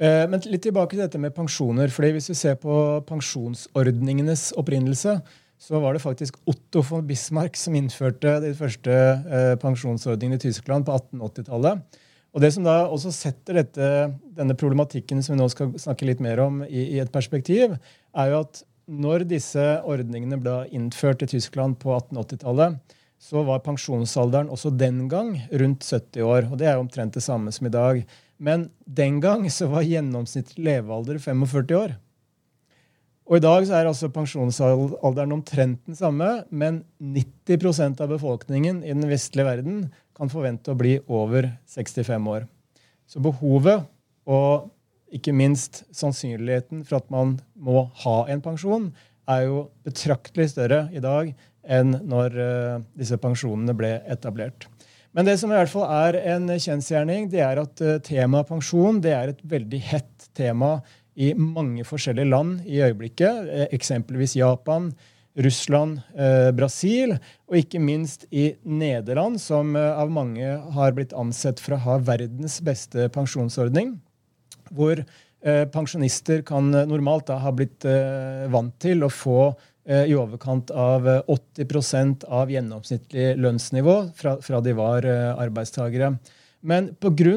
Eh, 0.00 0.24
men 0.30 0.40
litt 0.48 0.64
tilbake 0.64 0.96
til 0.96 1.04
dette 1.04 1.20
med 1.20 1.34
pensjoner. 1.36 1.92
fordi 1.92 2.12
Hvis 2.16 2.30
vi 2.32 2.38
ser 2.40 2.56
på 2.56 3.02
pensjonsordningenes 3.06 4.52
opprinnelse, 4.56 5.20
så 5.62 5.78
var 5.78 5.92
det 5.92 6.02
faktisk 6.02 6.40
Otto 6.46 6.82
von 6.82 7.06
Bismarck 7.06 7.56
som 7.56 7.74
innførte 7.74 8.40
de 8.42 8.54
første 8.54 8.90
eh, 8.90 9.54
pensjonsordningene 9.62 10.40
i 10.40 10.46
Tyskland 10.48 10.88
på 10.88 10.96
1880-tallet. 10.96 12.00
Og 12.32 12.40
Det 12.40 12.48
som 12.54 12.64
da 12.64 12.86
også 12.88 13.12
setter 13.12 13.60
dette, 13.60 13.88
denne 14.34 14.56
problematikken 14.56 15.20
som 15.22 15.36
vi 15.36 15.42
nå 15.42 15.48
skal 15.52 15.74
snakke 15.78 16.08
litt 16.08 16.20
mer 16.24 16.40
om, 16.40 16.62
i, 16.64 16.96
i, 16.96 16.98
et 16.98 17.12
perspektiv, 17.12 17.76
er 18.16 18.32
jo 18.32 18.40
at 18.40 18.62
når 18.92 19.24
disse 19.30 19.62
ordningene 19.88 20.36
ble 20.40 20.66
innført 20.74 21.24
i 21.24 21.30
Tyskland 21.32 21.78
på 21.80 21.94
1880-tallet, 21.96 22.76
så 23.22 23.44
var 23.46 23.62
pensjonsalderen 23.62 24.50
også 24.50 24.72
den 24.74 25.06
gang 25.08 25.36
rundt 25.48 25.86
70 25.86 26.24
år. 26.26 26.48
og 26.50 26.58
Det 26.58 26.68
er 26.68 26.80
omtrent 26.80 27.14
det 27.14 27.22
samme 27.22 27.52
som 27.54 27.68
i 27.68 27.72
dag. 27.72 28.02
Men 28.42 28.66
den 28.84 29.20
gang 29.22 29.46
så 29.54 29.68
var 29.70 29.86
gjennomsnittlig 29.86 30.64
levealder 30.66 31.20
45 31.22 31.76
år. 31.78 31.94
Og 33.30 33.38
I 33.38 33.44
dag 33.44 33.64
så 33.68 33.76
er 33.78 33.88
altså 33.88 34.10
pensjonsalderen 34.12 35.36
omtrent 35.36 35.78
den 35.86 35.96
samme, 35.96 36.42
men 36.50 36.82
90% 36.98 38.02
av 38.02 38.10
befolkningen 38.10 38.82
i 38.82 38.90
den 38.90 39.06
vestlige 39.08 39.46
verden 39.46 39.84
kan 40.18 40.32
forvente 40.32 40.74
å 40.74 40.78
bli 40.78 40.96
over 41.06 41.46
65 41.70 42.26
år. 42.34 42.48
Så 43.06 43.22
behovet 43.22 43.86
og 44.26 44.68
ikke 45.12 45.34
minst 45.36 45.82
sannsynligheten 45.94 46.84
for 46.88 47.00
at 47.00 47.10
man 47.12 47.36
må 47.54 47.86
ha 48.04 48.18
en 48.32 48.42
pensjon, 48.44 48.90
er 49.30 49.46
jo 49.46 49.66
betraktelig 49.86 50.50
større 50.54 50.86
i 50.92 51.02
dag 51.02 51.30
enn 51.62 51.94
når 52.10 52.38
uh, 52.40 52.80
disse 52.98 53.14
pensjonene 53.22 53.74
ble 53.78 53.94
etablert. 54.10 54.66
Men 55.14 55.28
det 55.28 55.36
som 55.38 55.52
i 55.52 55.54
hvert 55.54 55.70
fall 55.70 55.86
er 55.86 56.18
en 56.34 56.48
kjensgjerning, 56.50 57.28
det 57.30 57.44
er 57.44 57.60
at 57.62 57.84
uh, 57.84 58.00
temaet 58.02 58.50
pensjon 58.50 58.98
det 59.04 59.12
er 59.14 59.30
et 59.30 59.44
veldig 59.52 59.80
hett 59.92 60.26
tema 60.34 60.80
i 61.14 61.32
mange 61.36 61.84
forskjellige 61.84 62.30
land 62.30 62.62
i 62.66 62.80
øyeblikket. 62.84 63.48
Eh, 63.48 63.66
eksempelvis 63.76 64.36
Japan, 64.36 64.92
Russland, 65.36 66.00
eh, 66.16 66.50
Brasil 66.52 67.16
og 67.48 67.56
ikke 67.56 67.80
minst 67.80 68.26
i 68.30 68.54
Nederland, 68.64 69.40
som 69.40 69.76
eh, 69.76 70.00
av 70.00 70.10
mange 70.10 70.44
har 70.44 70.92
blitt 70.96 71.12
ansett 71.12 71.60
for 71.60 71.76
å 71.76 71.82
ha 71.86 71.98
verdens 71.98 72.60
beste 72.64 73.08
pensjonsordning. 73.12 73.98
Hvor 74.72 75.02
eh, 75.02 75.64
pensjonister 75.72 76.42
kan 76.46 76.70
normalt 76.70 77.28
da 77.30 77.38
ha 77.42 77.52
blitt 77.54 77.84
vant 78.52 78.74
til 78.82 79.04
å 79.04 79.12
få 79.12 79.52
i 79.82 80.12
overkant 80.14 80.68
av 80.78 81.08
80% 81.26 82.22
av 82.30 82.52
gjennomsnittlig 82.54 83.32
lønnsnivå 83.42 83.96
fra, 84.14 84.36
fra 84.38 84.60
de 84.62 84.76
var 84.78 85.02
arbeidstagere. 85.42 86.12
Men 86.62 86.92
pga. 87.02 87.34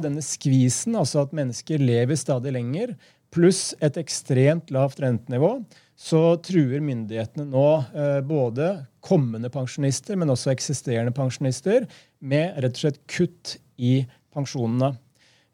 denne 0.00 0.24
skvisen, 0.24 0.96
altså 0.96 1.26
at 1.26 1.36
mennesker 1.36 1.84
lever 1.84 2.16
stadig 2.16 2.54
lenger, 2.56 2.94
pluss 3.34 3.74
et 3.84 3.98
ekstremt 4.00 4.70
lavt 4.72 5.02
rentenivå, 5.02 5.58
så 5.94 6.36
truer 6.42 6.82
myndighetene 6.82 7.46
nå 7.50 7.68
eh, 7.94 8.20
både 8.26 8.70
kommende 9.04 9.50
pensjonister, 9.52 10.18
men 10.18 10.32
også 10.32 10.52
eksisterende 10.54 11.14
pensjonister 11.14 11.86
med 12.24 12.58
rett 12.62 12.78
og 12.78 12.82
slett 12.82 13.00
kutt 13.10 13.56
i 13.76 14.00
pensjonene. 14.34 14.94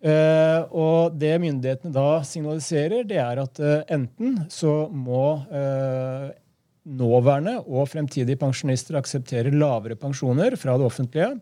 Eh, 0.00 0.60
og 0.72 1.16
det 1.20 1.34
myndighetene 1.42 1.92
da 1.92 2.20
signaliserer, 2.24 3.04
det 3.04 3.18
er 3.20 3.40
at 3.42 3.60
uh, 3.60 3.82
enten 3.92 4.38
så 4.48 4.86
må 4.88 5.24
uh, 5.52 6.30
nåværende 6.88 7.58
og 7.66 7.90
fremtidige 7.92 8.40
pensjonister 8.40 8.96
akseptere 8.96 9.52
lavere 9.52 9.98
pensjoner 10.00 10.56
fra 10.56 10.78
det 10.80 10.86
offentlige, 10.88 11.34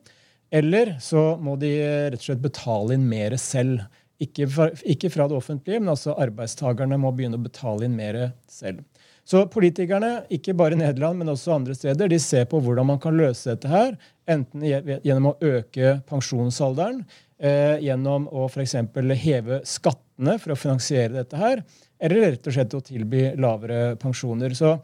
eller 0.50 0.97
så 1.05 1.37
må 1.38 1.55
de 1.61 1.71
rett 2.11 2.19
og 2.19 2.27
slett 2.27 2.43
betale 2.43 2.99
inn 2.99 3.07
mer 3.07 3.37
selv. 3.38 3.85
Ikke 4.19 4.49
fra, 4.50 4.73
ikke 4.83 5.12
fra, 5.15 5.29
det 5.31 5.38
offentlige, 5.38 5.79
men 5.79 5.93
altså 5.93 6.17
arbeidstakerne 6.19 6.99
må 6.99 7.12
begynne 7.15 7.38
å 7.38 7.45
betale 7.45 7.87
inn 7.87 7.95
mer 7.95 8.19
selv. 8.50 8.83
Så 9.28 9.42
politikerne, 9.52 10.23
ikke 10.32 10.54
bare 10.56 10.73
i 10.73 10.80
Nederland, 10.80 11.18
men 11.20 11.28
også 11.28 11.52
andre 11.58 11.75
steder, 11.76 12.08
de 12.08 12.16
ser 12.23 12.47
på 12.49 12.62
hvordan 12.64 12.87
man 12.88 13.00
kan 13.02 13.16
løse 13.16 13.50
dette 13.50 13.68
her. 13.68 13.99
Enten 14.28 14.64
gjennom 14.64 15.35
å 15.35 15.35
øke 15.44 15.99
pensjonsalderen, 16.08 17.02
eh, 17.37 17.76
gjennom 17.85 18.25
å 18.32 18.47
f.eks. 18.49 18.78
heve 19.20 19.61
skattene 19.68 20.38
for 20.40 20.54
å 20.54 20.56
finansiere 20.56 21.18
dette 21.18 21.37
her, 21.37 21.61
eller 22.00 22.25
rett 22.25 22.49
og 22.49 22.56
slett 22.56 22.78
å 22.78 22.82
tilby 22.88 23.26
lavere 23.37 23.99
pensjoner. 24.00 24.56
Så 24.56 24.78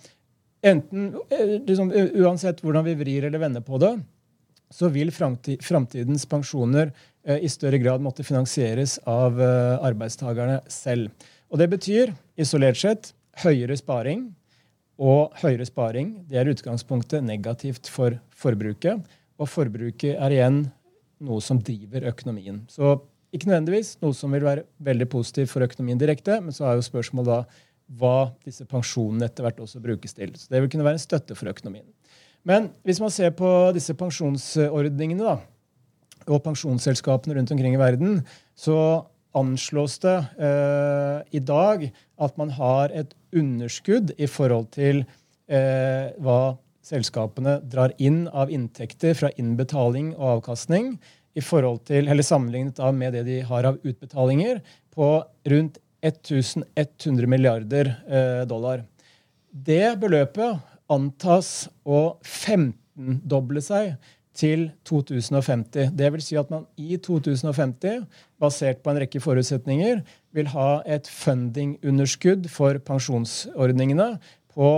enten, 0.60 1.14
eh, 1.30 1.56
liksom, 1.64 1.94
uansett 2.20 2.60
hvordan 2.60 2.84
vi 2.84 2.98
vrir 3.00 3.24
eller 3.24 3.40
vender 3.40 3.64
på 3.64 3.80
det, 3.80 3.96
så 4.74 4.92
vil 4.92 5.08
framtidens 5.14 6.28
pensjoner 6.28 6.92
eh, 7.24 7.40
i 7.40 7.48
større 7.48 7.80
grad 7.80 8.04
måtte 8.04 8.26
finansieres 8.26 8.98
av 9.08 9.40
eh, 9.40 9.80
arbeidstakerne 9.80 10.60
selv. 10.68 11.12
Og 11.48 11.60
Det 11.62 11.70
betyr 11.70 12.12
isolert 12.36 12.76
sett 12.76 13.14
høyere 13.42 13.76
sparing. 13.80 14.28
Og 15.02 15.34
høyere 15.40 15.66
sparing 15.66 16.14
det 16.30 16.38
er 16.38 16.50
utgangspunktet 16.52 17.24
negativt 17.26 17.90
for 17.90 18.18
forbruket. 18.30 19.02
Og 19.40 19.50
forbruket 19.50 20.14
er 20.14 20.36
igjen 20.36 20.64
noe 21.24 21.42
som 21.42 21.58
driver 21.62 22.06
økonomien. 22.12 22.62
Så 22.70 22.96
ikke 23.34 23.50
nødvendigvis 23.50 23.96
noe 24.04 24.14
som 24.14 24.34
vil 24.34 24.46
være 24.46 24.66
veldig 24.86 25.08
positivt 25.10 25.50
for 25.50 25.66
økonomien 25.66 25.98
direkte, 25.98 26.38
men 26.42 26.54
så 26.54 26.68
er 26.68 26.78
jo 26.78 26.86
spørsmålet 26.86 27.32
da 27.32 27.62
hva 27.98 28.30
disse 28.46 28.64
pensjonene 28.68 29.26
etter 29.26 29.44
hvert 29.44 29.58
også 29.60 29.82
brukes 29.82 30.14
til. 30.16 30.30
Så 30.38 30.48
Det 30.50 30.62
vil 30.62 30.70
kunne 30.70 30.86
være 30.86 31.00
en 31.00 31.02
støtte 31.02 31.34
for 31.36 31.50
økonomien. 31.50 31.86
Men 32.44 32.70
hvis 32.84 33.00
man 33.00 33.10
ser 33.10 33.32
på 33.36 33.48
disse 33.74 33.96
pensjonsordningene 33.96 35.24
da, 35.24 35.38
og 36.24 36.42
pensjonsselskapene 36.44 37.36
rundt 37.36 37.52
omkring 37.52 37.74
i 37.76 37.80
verden, 37.80 38.22
så 38.56 39.04
anslås 39.34 39.98
det 40.04 40.14
eh, 40.38 41.20
i 41.36 41.42
dag 41.42 41.88
at 42.22 42.38
man 42.38 42.52
har 42.54 42.94
et 42.94 43.12
underskudd 43.36 44.14
i 44.18 44.28
forhold 44.30 44.70
til 44.76 45.02
eh, 45.48 46.14
hva 46.22 46.56
selskapene 46.84 47.58
drar 47.70 47.94
inn 48.02 48.26
av 48.28 48.52
inntekter 48.52 49.16
fra 49.18 49.30
innbetaling 49.40 50.12
og 50.16 50.38
avkastning, 50.38 50.96
i 51.34 51.42
forhold 51.42 51.80
til, 51.88 52.06
eller 52.06 52.22
sammenlignet 52.22 52.78
med 52.94 53.16
det 53.16 53.24
de 53.26 53.40
har 53.42 53.66
av 53.66 53.80
utbetalinger, 53.82 54.60
på 54.94 55.08
rundt 55.50 55.80
1100 56.04 57.26
milliarder 57.26 57.90
eh, 58.06 58.42
dollar. 58.46 58.84
Det 59.50 59.96
beløpet 59.98 60.60
antas 60.92 61.66
å 61.82 62.20
15-doble 62.22 63.62
seg 63.64 63.96
til 64.34 64.66
2050. 64.86 65.92
Det 65.94 66.10
vil 66.14 66.22
si 66.22 66.36
at 66.38 66.50
man 66.52 66.66
i 66.76 66.98
2050, 67.00 68.04
basert 68.42 68.82
på 68.82 68.92
en 68.92 69.00
rekke 69.04 69.22
forutsetninger, 69.22 70.02
vil 70.34 70.50
ha 70.54 70.82
et 70.86 71.08
fundingunderskudd 71.10 72.48
for 72.50 72.78
pensjonsordningene 72.82 74.16
på 74.54 74.70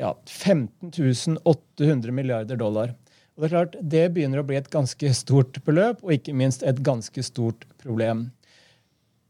ja, 0.00 0.12
15 0.26 1.38
800 1.44 2.12
milliarder 2.14 2.58
dollar. 2.58 2.94
Og 3.36 3.42
Det 3.42 3.48
er 3.48 3.54
klart, 3.54 3.76
det 3.80 4.06
begynner 4.12 4.42
å 4.42 4.46
bli 4.46 4.58
et 4.58 4.70
ganske 4.72 5.12
stort 5.16 5.60
beløp, 5.64 6.02
og 6.02 6.16
ikke 6.16 6.34
minst 6.36 6.64
et 6.66 6.82
ganske 6.84 7.24
stort 7.24 7.64
problem. 7.80 8.26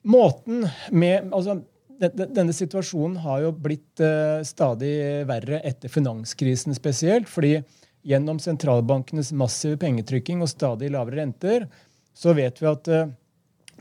Måten 0.03 0.65
med, 0.91 1.31
altså 1.31 1.61
denne 2.03 2.51
situasjonen 2.57 3.21
har 3.23 3.45
jo 3.45 3.53
blitt 3.55 4.03
uh, 4.03 4.43
stadig 4.43 5.23
verre 5.29 5.61
etter 5.63 5.93
finanskrisen 5.93 6.75
spesielt. 6.75 7.29
fordi 7.29 7.61
gjennom 8.03 8.41
sentralbankenes 8.43 9.31
massive 9.39 9.79
pengetrykking 9.79 10.41
og 10.43 10.51
stadig 10.51 10.91
lavere 10.91 11.21
renter, 11.21 11.69
så 12.15 12.35
vet 12.35 12.59
vi 12.59 12.67
at 12.67 12.91
uh, 12.91 13.13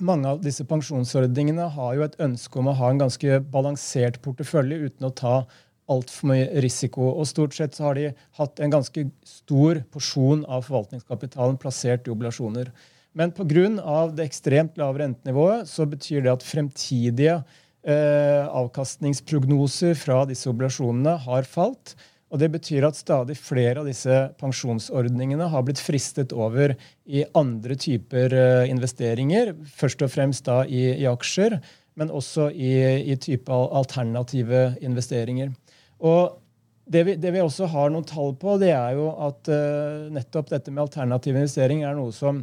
mange 0.02 0.30
av 0.30 0.42
disse 0.44 0.66
pensjonsordningene 0.68 1.68
har 1.76 1.98
jo 1.98 2.06
et 2.06 2.18
ønske 2.24 2.60
om 2.60 2.70
å 2.72 2.78
ha 2.78 2.92
en 2.92 3.02
ganske 3.02 3.40
balansert 3.54 4.20
portefølje 4.26 4.88
uten 4.88 5.08
å 5.08 5.14
ta 5.16 5.36
altfor 5.92 6.32
mye 6.32 6.62
risiko. 6.64 7.12
Og 7.14 7.28
stort 7.30 7.56
sett 7.58 7.78
så 7.78 7.90
har 7.90 8.00
de 8.00 8.12
hatt 8.40 8.62
en 8.62 8.74
ganske 8.74 9.06
stor 9.28 9.82
porsjon 9.94 10.46
av 10.48 10.66
forvaltningskapitalen 10.68 11.60
plassert 11.62 12.08
i 12.08 12.14
oblasjoner. 12.14 12.72
Men 13.18 13.34
pga. 13.36 14.08
det 14.16 14.30
ekstremt 14.30 14.78
lave 14.80 15.04
rentenivået 15.04 15.68
så 15.68 15.86
betyr 15.86 16.24
det 16.24 16.32
at 16.32 16.48
fremtidige 16.48 17.42
eh, 17.84 18.48
avkastningsprognoser 18.48 19.98
fra 20.00 20.24
disse 20.30 20.50
oblasjonene 20.50 21.18
har 21.26 21.44
falt. 21.44 21.96
Og 22.32 22.40
Det 22.40 22.48
betyr 22.54 22.88
at 22.88 22.96
stadig 22.96 23.36
flere 23.36 23.82
av 23.82 23.88
disse 23.90 24.16
pensjonsordningene 24.40 25.50
har 25.52 25.66
blitt 25.68 25.82
fristet 25.84 26.32
over 26.32 26.78
i 27.04 27.26
andre 27.36 27.76
typer 27.76 28.32
eh, 28.32 28.70
investeringer. 28.72 29.52
Først 29.68 30.04
og 30.06 30.14
fremst 30.14 30.48
da 30.48 30.62
i, 30.64 30.86
i 30.96 31.10
aksjer, 31.12 31.58
men 32.00 32.14
også 32.14 32.48
i, 32.56 32.72
i 33.12 33.18
type 33.20 33.52
alternative 33.52 34.70
investeringer. 34.80 35.52
Og 36.00 36.38
det 36.92 37.04
vi, 37.08 37.16
det 37.20 37.34
vi, 37.36 37.44
også 37.44 37.68
har 37.72 37.92
noen 37.92 38.08
tall 38.08 38.34
på, 38.40 38.56
det 38.62 38.72
er 38.76 38.96
jo 38.98 39.12
at 39.28 39.52
uh, 39.52 40.08
nettopp 40.12 40.50
dette 40.52 40.72
med 40.74 40.84
alternativ 40.84 41.38
investering 41.38 41.86
er 41.88 41.96
noe 41.96 42.12
som 42.16 42.42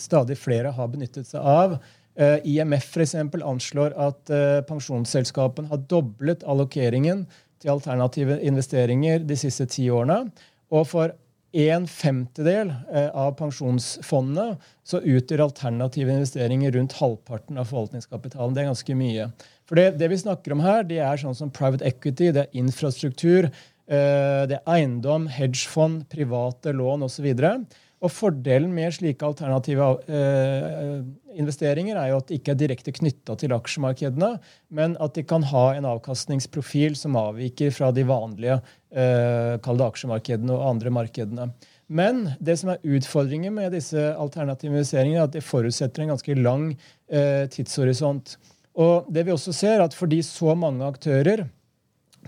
stadig 0.00 0.36
flere 0.40 0.72
har 0.74 0.90
benyttet 0.92 1.28
seg 1.28 1.46
av. 1.46 1.78
Uh, 2.18 2.36
IMF 2.48 2.90
for 2.92 3.04
eksempel, 3.04 3.44
anslår 3.46 3.94
at 3.96 4.32
uh, 4.34 4.60
pensjonsselskapene 4.68 5.70
har 5.70 5.80
doblet 5.88 6.44
allokeringen 6.44 7.24
til 7.62 7.72
alternative 7.74 8.38
investeringer 8.42 9.22
de 9.26 9.38
siste 9.38 9.68
ti 9.70 9.88
årene. 9.90 10.26
Og 10.72 10.86
for 10.90 11.14
en 11.52 11.84
femtedel 11.88 12.70
av 13.12 13.34
pensjonsfondene 13.36 14.56
så 14.88 15.02
utgjør 15.04 15.44
alternative 15.46 16.14
investeringer 16.14 16.72
rundt 16.76 16.96
halvparten 16.96 17.60
av 17.60 17.68
forvaltningskapitalen. 17.68 18.54
Det 18.56 18.62
er 18.62 18.70
ganske 18.70 18.96
mye. 18.96 19.28
For 19.68 19.78
det, 19.78 19.98
det, 20.00 20.08
vi 20.12 20.20
snakker 20.22 20.54
om 20.56 20.64
her, 20.64 20.86
det 20.88 21.02
er 21.04 21.20
sånn 21.20 21.36
som 21.36 21.52
private 21.52 21.86
equity, 21.88 22.32
det 22.32 22.46
er 22.46 22.58
infrastruktur, 22.60 23.50
eh, 23.52 24.42
det 24.48 24.58
er 24.58 24.72
eiendom, 24.78 25.28
hedgefond, 25.32 26.06
private 26.12 26.72
lån 26.76 27.06
osv. 27.06 27.28
Og, 27.36 27.78
og 28.02 28.10
fordelen 28.10 28.72
med 28.74 28.90
slike 28.96 29.22
alternative 29.22 29.88
eh, 30.10 31.02
investeringer 31.38 31.98
er 31.98 32.10
jo 32.10 32.18
at 32.18 32.30
de 32.30 32.38
ikke 32.40 32.54
er 32.54 32.58
direkte 32.58 32.94
knytta 32.96 33.36
til 33.38 33.54
aksjemarkedene, 33.54 34.32
men 34.74 34.96
at 35.02 35.14
de 35.14 35.22
kan 35.26 35.46
ha 35.52 35.68
en 35.76 35.86
avkastningsprofil 35.92 36.98
som 36.98 37.18
avviker 37.20 37.70
fra 37.74 37.92
de 37.94 38.04
vanlige 38.08 38.58
eh, 38.90 39.54
aksjemarkedene 39.62 40.56
og 40.56 40.66
andre 40.74 40.94
markedene. 40.98 41.48
Men 41.92 42.24
det 42.40 42.58
som 42.58 42.72
er 42.72 42.82
utfordringen 42.82 43.54
med 43.54 43.74
disse 43.76 44.10
alternative 44.16 44.72
investeringene, 44.72 45.22
er 45.22 45.30
at 45.30 45.36
de 45.36 45.44
forutsetter 45.44 46.02
en 46.02 46.14
ganske 46.14 46.38
lang 46.40 46.70
eh, 47.06 47.46
tidshorisont. 47.54 48.36
Og 48.82 49.10
det 49.12 49.28
vi 49.28 49.34
også 49.34 49.54
ser, 49.54 49.76
er 49.78 49.86
at 49.86 49.94
fordi 49.94 50.22
så 50.26 50.56
mange 50.58 50.86
aktører 50.88 51.46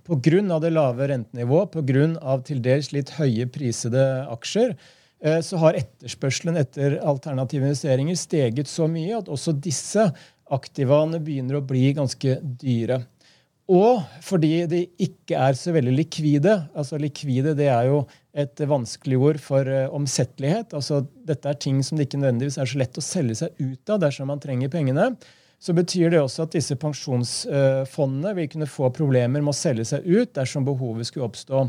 pga. 0.05 0.59
det 0.61 0.71
lave 0.71 1.09
rentenivået, 1.09 1.71
pga. 1.73 2.43
til 2.45 2.61
dels 2.63 2.93
litt 2.93 3.17
høye 3.19 3.47
prisede 3.47 4.05
aksjer, 4.31 4.77
så 5.25 5.57
har 5.63 5.79
etterspørselen 5.79 6.59
etter 6.61 6.99
alternative 7.01 7.65
investeringer 7.65 8.19
steget 8.19 8.69
så 8.69 8.89
mye 8.91 9.23
at 9.23 9.31
også 9.33 9.55
disse 9.57 10.05
aktivaene 10.53 11.21
begynner 11.25 11.59
å 11.59 11.65
bli 11.65 11.87
ganske 11.97 12.39
dyre. 12.61 13.01
Og 13.73 14.03
fordi 14.21 14.67
de 14.69 14.83
ikke 15.01 15.39
er 15.41 15.57
så 15.57 15.73
veldig 15.73 15.95
likvide. 15.97 16.59
altså 16.77 16.99
Likvide 17.01 17.55
det 17.57 17.71
er 17.73 17.89
jo 17.89 18.03
et 18.37 18.61
vanskelig 18.69 19.17
ord 19.17 19.41
for 19.41 19.65
uh, 19.65 19.87
omsettelighet. 19.97 20.75
altså 20.77 21.01
Dette 21.25 21.49
er 21.49 21.57
ting 21.57 21.81
som 21.81 21.97
det 21.97 22.11
ikke 22.11 22.21
nødvendigvis 22.21 22.61
er 22.61 22.69
så 22.69 22.83
lett 22.83 23.01
å 23.01 23.07
selge 23.07 23.39
seg 23.41 23.65
ut 23.65 23.95
av 23.95 24.03
dersom 24.05 24.29
man 24.29 24.43
trenger 24.43 24.73
pengene 24.73 25.15
så 25.65 25.73
betyr 25.73 26.13
det 26.13 26.21
også 26.21 26.45
at 26.45 26.55
disse 26.59 26.77
pensjonsfondene 26.77 28.35
vil 28.37 28.49
kunne 28.53 28.69
få 28.69 28.91
problemer 28.93 29.41
med 29.41 29.55
å 29.55 29.57
selge 29.57 29.87
seg 29.89 30.05
ut 30.05 30.35
dersom 30.37 30.67
behovet 30.67 31.09
skulle 31.09 31.29
oppstå. 31.31 31.63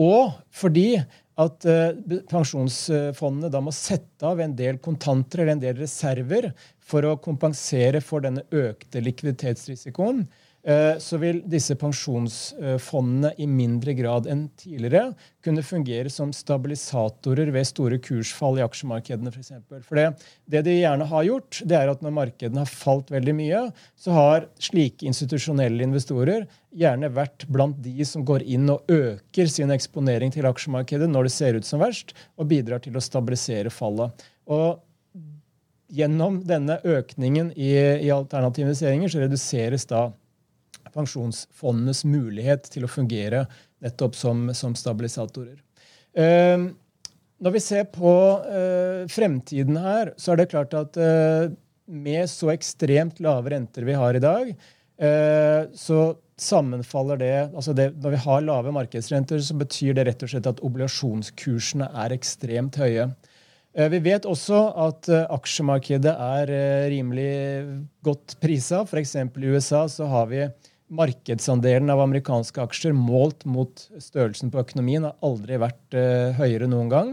Og 0.00 0.38
fordi 0.54 0.94
at 1.38 1.66
eh, 1.70 1.92
pensjonsfondene 2.30 3.50
da 3.52 3.60
må 3.62 3.72
sette 3.74 4.26
av 4.26 4.40
en 4.42 4.56
del 4.58 4.80
kontanter 4.82 5.44
eller 5.44 5.54
en 5.54 5.62
del 5.62 5.78
reserver 5.78 6.50
for 6.82 7.06
å 7.06 7.18
kompensere 7.22 8.02
for 8.02 8.24
denne 8.24 8.42
økte 8.50 9.02
likviditetsrisikoen. 9.04 10.24
Eh, 10.68 10.98
så 11.00 11.16
vil 11.16 11.38
disse 11.48 11.72
pensjonsfondene 11.80 13.30
i 13.40 13.46
mindre 13.48 13.94
grad 13.96 14.26
enn 14.28 14.42
tidligere 14.60 15.14
kunne 15.44 15.62
fungere 15.64 16.10
som 16.12 16.34
stabilisatorer 16.36 17.48
ved 17.54 17.64
store 17.70 17.96
kursfall 18.04 18.60
i 18.60 18.64
aksjemarkedene 18.66 19.32
f.eks. 19.32 19.54
For, 19.64 19.86
for 19.86 20.00
det, 20.00 20.26
det 20.52 20.62
de 20.66 20.74
gjerne 20.82 21.06
har 21.08 21.24
gjort, 21.24 21.62
det 21.64 21.78
er 21.78 21.92
at 21.94 22.04
når 22.04 22.16
markedene 22.18 22.66
har 22.66 22.68
falt 22.68 23.08
veldig 23.14 23.36
mye, 23.38 23.62
så 23.96 24.18
har 24.18 24.50
slike 24.60 25.08
institusjonelle 25.08 25.88
investorer 25.88 26.44
gjerne 26.76 27.10
vært 27.16 27.48
blant 27.48 27.80
de 27.80 28.04
som 28.04 28.26
går 28.28 28.44
inn 28.44 28.68
og 28.74 28.92
øker 28.92 29.48
sin 29.48 29.72
eksponering 29.72 30.34
til 30.34 30.50
aksjemarkedet 30.50 31.08
når 31.08 31.30
det 31.30 31.34
ser 31.38 31.56
ut 31.56 31.70
som 31.70 31.80
verst, 31.80 32.12
og 32.36 32.52
bidrar 32.52 32.84
til 32.84 32.98
å 32.98 33.04
stabilisere 33.04 33.72
fallet. 33.72 34.28
Og 34.52 34.84
Gjennom 35.88 36.42
denne 36.44 36.74
økningen 36.84 37.46
i, 37.56 37.70
i 38.04 38.10
alternative 38.12 38.66
investeringer 38.66 39.08
så 39.08 39.22
reduseres 39.22 39.86
da 39.88 40.10
pensjonsfondenes 40.94 42.04
mulighet 42.08 42.68
til 42.72 42.86
å 42.86 42.90
fungere 42.92 43.46
nettopp 43.84 44.16
som, 44.18 44.48
som 44.54 44.74
stabilisatorer. 44.78 45.58
Eh, 46.18 46.68
når 47.38 47.54
vi 47.54 47.62
ser 47.62 47.86
på 47.94 48.12
eh, 48.50 49.04
fremtiden 49.12 49.78
her, 49.78 50.12
så 50.18 50.32
er 50.32 50.40
det 50.40 50.50
klart 50.52 50.74
at 50.74 50.98
eh, 50.98 51.50
med 51.88 52.24
så 52.30 52.50
ekstremt 52.52 53.20
lave 53.24 53.54
renter 53.54 53.86
vi 53.86 53.96
har 53.96 54.16
i 54.16 54.24
dag, 54.24 54.52
så 55.78 55.98
sammenfaller 56.42 57.20
det, 57.20 57.34
altså 57.54 57.70
det 57.70 57.92
Når 58.02 58.10
vi 58.10 58.18
har 58.24 58.40
lave 58.42 58.72
markedsrenter, 58.74 59.38
så 59.38 59.54
betyr 59.54 59.94
det 59.94 60.08
rett 60.08 60.24
og 60.26 60.32
slett 60.32 60.48
at 60.50 60.62
obligasjonskursene 60.66 61.86
er 62.02 62.14
ekstremt 62.16 62.80
høye. 62.82 63.06
Vi 63.78 64.00
vet 64.02 64.26
også 64.26 64.58
at 64.88 65.06
aksjemarkedet 65.06 66.16
er 66.18 66.52
rimelig 66.90 67.30
godt 68.02 68.34
prisa. 68.42 68.82
F.eks. 68.82 69.14
i 69.22 69.54
USA 69.54 69.84
så 69.86 70.10
har 70.10 70.26
vi 70.34 70.42
Markedsandelen 70.88 71.90
av 71.92 72.00
amerikanske 72.00 72.62
aksjer 72.64 72.94
målt 72.96 73.44
mot 73.48 73.82
størrelsen 74.00 74.52
på 74.52 74.62
økonomien 74.62 75.04
har 75.04 75.16
aldri 75.24 75.58
vært 75.60 75.96
uh, 75.96 76.36
høyere 76.38 76.68
noen 76.70 76.92
gang. 76.92 77.10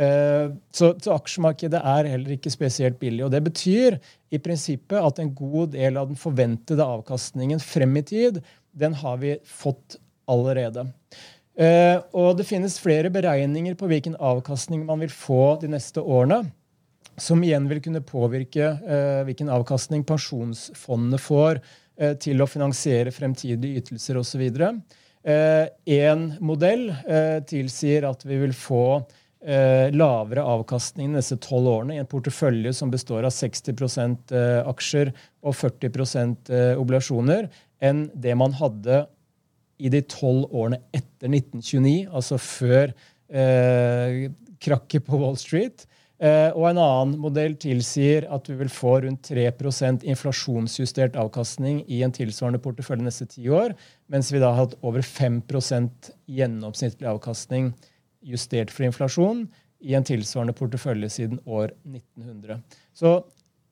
Uh, 0.00 0.56
så, 0.72 0.94
så, 1.02 1.12
aksjemarkedet 1.18 1.80
er 1.80 2.08
heller 2.14 2.36
ikke 2.36 2.52
spesielt 2.52 2.96
billig. 3.00 3.26
og 3.26 3.34
Det 3.34 3.42
betyr 3.44 3.98
i 4.32 4.40
prinsippet 4.40 4.96
at 5.00 5.20
en 5.20 5.34
god 5.36 5.74
del 5.74 6.00
av 6.00 6.08
den 6.08 6.20
forventede 6.20 6.86
avkastningen 6.86 7.60
frem 7.60 7.98
i 8.00 8.04
tid, 8.08 8.40
den 8.72 8.96
har 9.02 9.20
vi 9.20 9.34
fått 9.44 9.98
allerede. 10.30 10.86
Uh, 11.60 12.00
og 12.16 12.38
det 12.38 12.48
finnes 12.48 12.78
flere 12.80 13.12
beregninger 13.12 13.76
på 13.76 13.90
hvilken 13.90 14.16
avkastning 14.16 14.86
man 14.88 15.04
vil 15.04 15.12
få 15.12 15.58
de 15.60 15.68
neste 15.74 16.00
årene. 16.00 16.46
Som 17.20 17.42
igjen 17.44 17.66
vil 17.68 17.82
kunne 17.84 18.00
påvirke 18.00 18.70
hvilken 19.26 19.50
avkastning 19.52 20.06
pensjonsfondene 20.08 21.18
får 21.20 21.58
Eh, 21.58 21.89
til 22.22 22.40
å 22.40 22.48
finansiere 22.48 23.12
fremtidige 23.14 23.82
ytelser 23.82 24.20
osv. 24.20 24.44
En 25.20 25.70
eh, 25.84 26.36
modell 26.40 26.88
eh, 26.90 27.40
tilsier 27.48 28.08
at 28.08 28.24
vi 28.28 28.40
vil 28.44 28.56
få 28.56 28.84
lavere 29.40 30.42
avkastning 30.44 31.14
neste 31.14 31.38
tolv 31.40 31.70
årene 31.70 31.94
i 31.94 32.00
en 32.02 32.08
portefølje 32.10 32.74
som 32.76 32.90
består 32.92 33.24
av 33.24 33.32
60% 33.32 34.34
aksjer 34.68 35.08
og 35.40 35.54
40% 35.56 36.50
obligasjoner, 36.76 37.48
enn 37.80 38.02
det 38.12 38.34
man 38.36 38.52
hadde 38.58 38.98
i 39.80 39.88
de 39.92 40.02
tolv 40.12 40.50
årene 40.52 40.80
etter 40.92 41.32
1929, 41.32 42.10
altså 42.12 42.36
før 42.40 42.92
eh, 43.32 44.28
krakket 44.60 45.06
på 45.08 45.20
Wall 45.20 45.38
Street. 45.40 45.86
Eh, 46.20 46.50
og 46.52 46.66
en 46.68 46.78
annen 46.82 47.14
modell 47.22 47.54
tilsier 47.56 48.26
at 48.28 48.48
vi 48.50 48.58
vil 48.58 48.68
få 48.72 48.98
rundt 49.06 49.30
3% 49.30 50.02
inflasjonsjustert 50.04 51.16
avkastning 51.16 51.80
i 51.88 52.02
en 52.04 52.12
tilsvarende 52.12 52.60
portefølje 52.60 53.06
neste 53.06 53.28
ti 53.30 53.46
år, 53.48 53.72
mens 54.12 54.28
vi 54.28 54.42
da 54.42 54.50
har 54.52 54.66
hatt 54.66 54.76
over 54.84 55.00
5% 55.00 56.12
gjennomsnittlig 56.28 57.08
avkastning 57.08 57.72
justert 58.20 58.68
for 58.74 58.84
inflasjon 58.84 59.46
i 59.80 59.96
en 59.96 60.04
tilsvarende 60.04 60.52
portefølje 60.58 61.08
siden 61.16 61.40
år 61.48 61.72
1900. 61.88 62.60
Så 62.92 63.16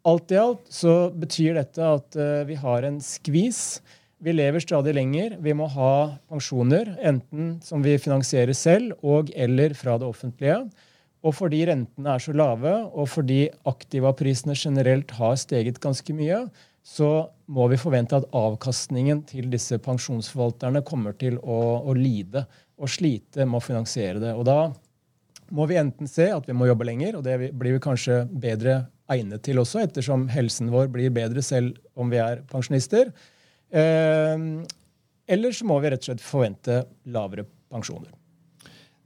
alt 0.08 0.32
i 0.32 0.40
alt 0.40 0.64
så 0.72 0.96
betyr 1.12 1.58
dette 1.58 1.84
at 1.84 2.16
uh, 2.16 2.46
vi 2.48 2.56
har 2.56 2.86
en 2.88 2.96
skvis. 3.04 3.82
Vi 4.24 4.32
lever 4.32 4.64
stadig 4.64 4.94
lenger. 4.96 5.36
Vi 5.44 5.52
må 5.52 5.68
ha 5.74 6.16
pensjoner, 6.30 6.94
enten 7.04 7.58
som 7.60 7.84
vi 7.84 7.98
finansierer 8.00 8.56
selv 8.56 8.96
og 9.04 9.28
eller 9.36 9.76
fra 9.76 9.98
det 10.00 10.08
offentlige. 10.08 10.62
Og 11.28 11.34
fordi 11.36 11.60
rentene 11.68 12.14
er 12.14 12.22
så 12.24 12.32
lave, 12.32 12.72
og 12.88 13.10
fordi 13.12 13.42
aktivaprisene 13.68 14.56
generelt 14.56 15.12
har 15.18 15.36
steget 15.36 15.80
ganske 15.82 16.14
mye, 16.16 16.46
så 16.88 17.28
må 17.52 17.66
vi 17.68 17.76
forvente 17.80 18.16
at 18.16 18.28
avkastningen 18.36 19.20
til 19.28 19.50
disse 19.52 19.76
pensjonsforvalterne 19.84 20.80
kommer 20.88 21.16
til 21.20 21.36
å, 21.42 21.58
å 21.84 21.96
lide 21.96 22.46
og 22.78 22.88
slite 22.88 23.44
med 23.44 23.60
å 23.60 23.64
finansiere 23.64 24.22
det. 24.22 24.32
Og 24.32 24.46
da 24.48 24.70
må 25.52 25.66
vi 25.68 25.76
enten 25.80 26.08
se 26.08 26.30
at 26.32 26.48
vi 26.48 26.56
må 26.56 26.68
jobbe 26.70 26.86
lenger, 26.88 27.18
og 27.18 27.26
det 27.26 27.52
blir 27.52 27.76
vi 27.76 27.84
kanskje 27.84 28.22
bedre 28.30 28.86
egnet 29.12 29.44
til 29.44 29.60
også, 29.60 29.82
ettersom 29.84 30.26
helsen 30.32 30.72
vår 30.72 30.88
blir 30.92 31.12
bedre 31.12 31.44
selv 31.44 31.76
om 31.98 32.08
vi 32.12 32.20
er 32.24 32.44
pensjonister. 32.48 33.12
Eh, 33.68 34.48
eller 35.28 35.56
så 35.56 35.68
må 35.68 35.76
vi 35.84 35.92
rett 35.92 36.04
og 36.06 36.12
slett 36.12 36.24
forvente 36.24 36.82
lavere 37.12 37.44
pensjoner. 37.68 38.12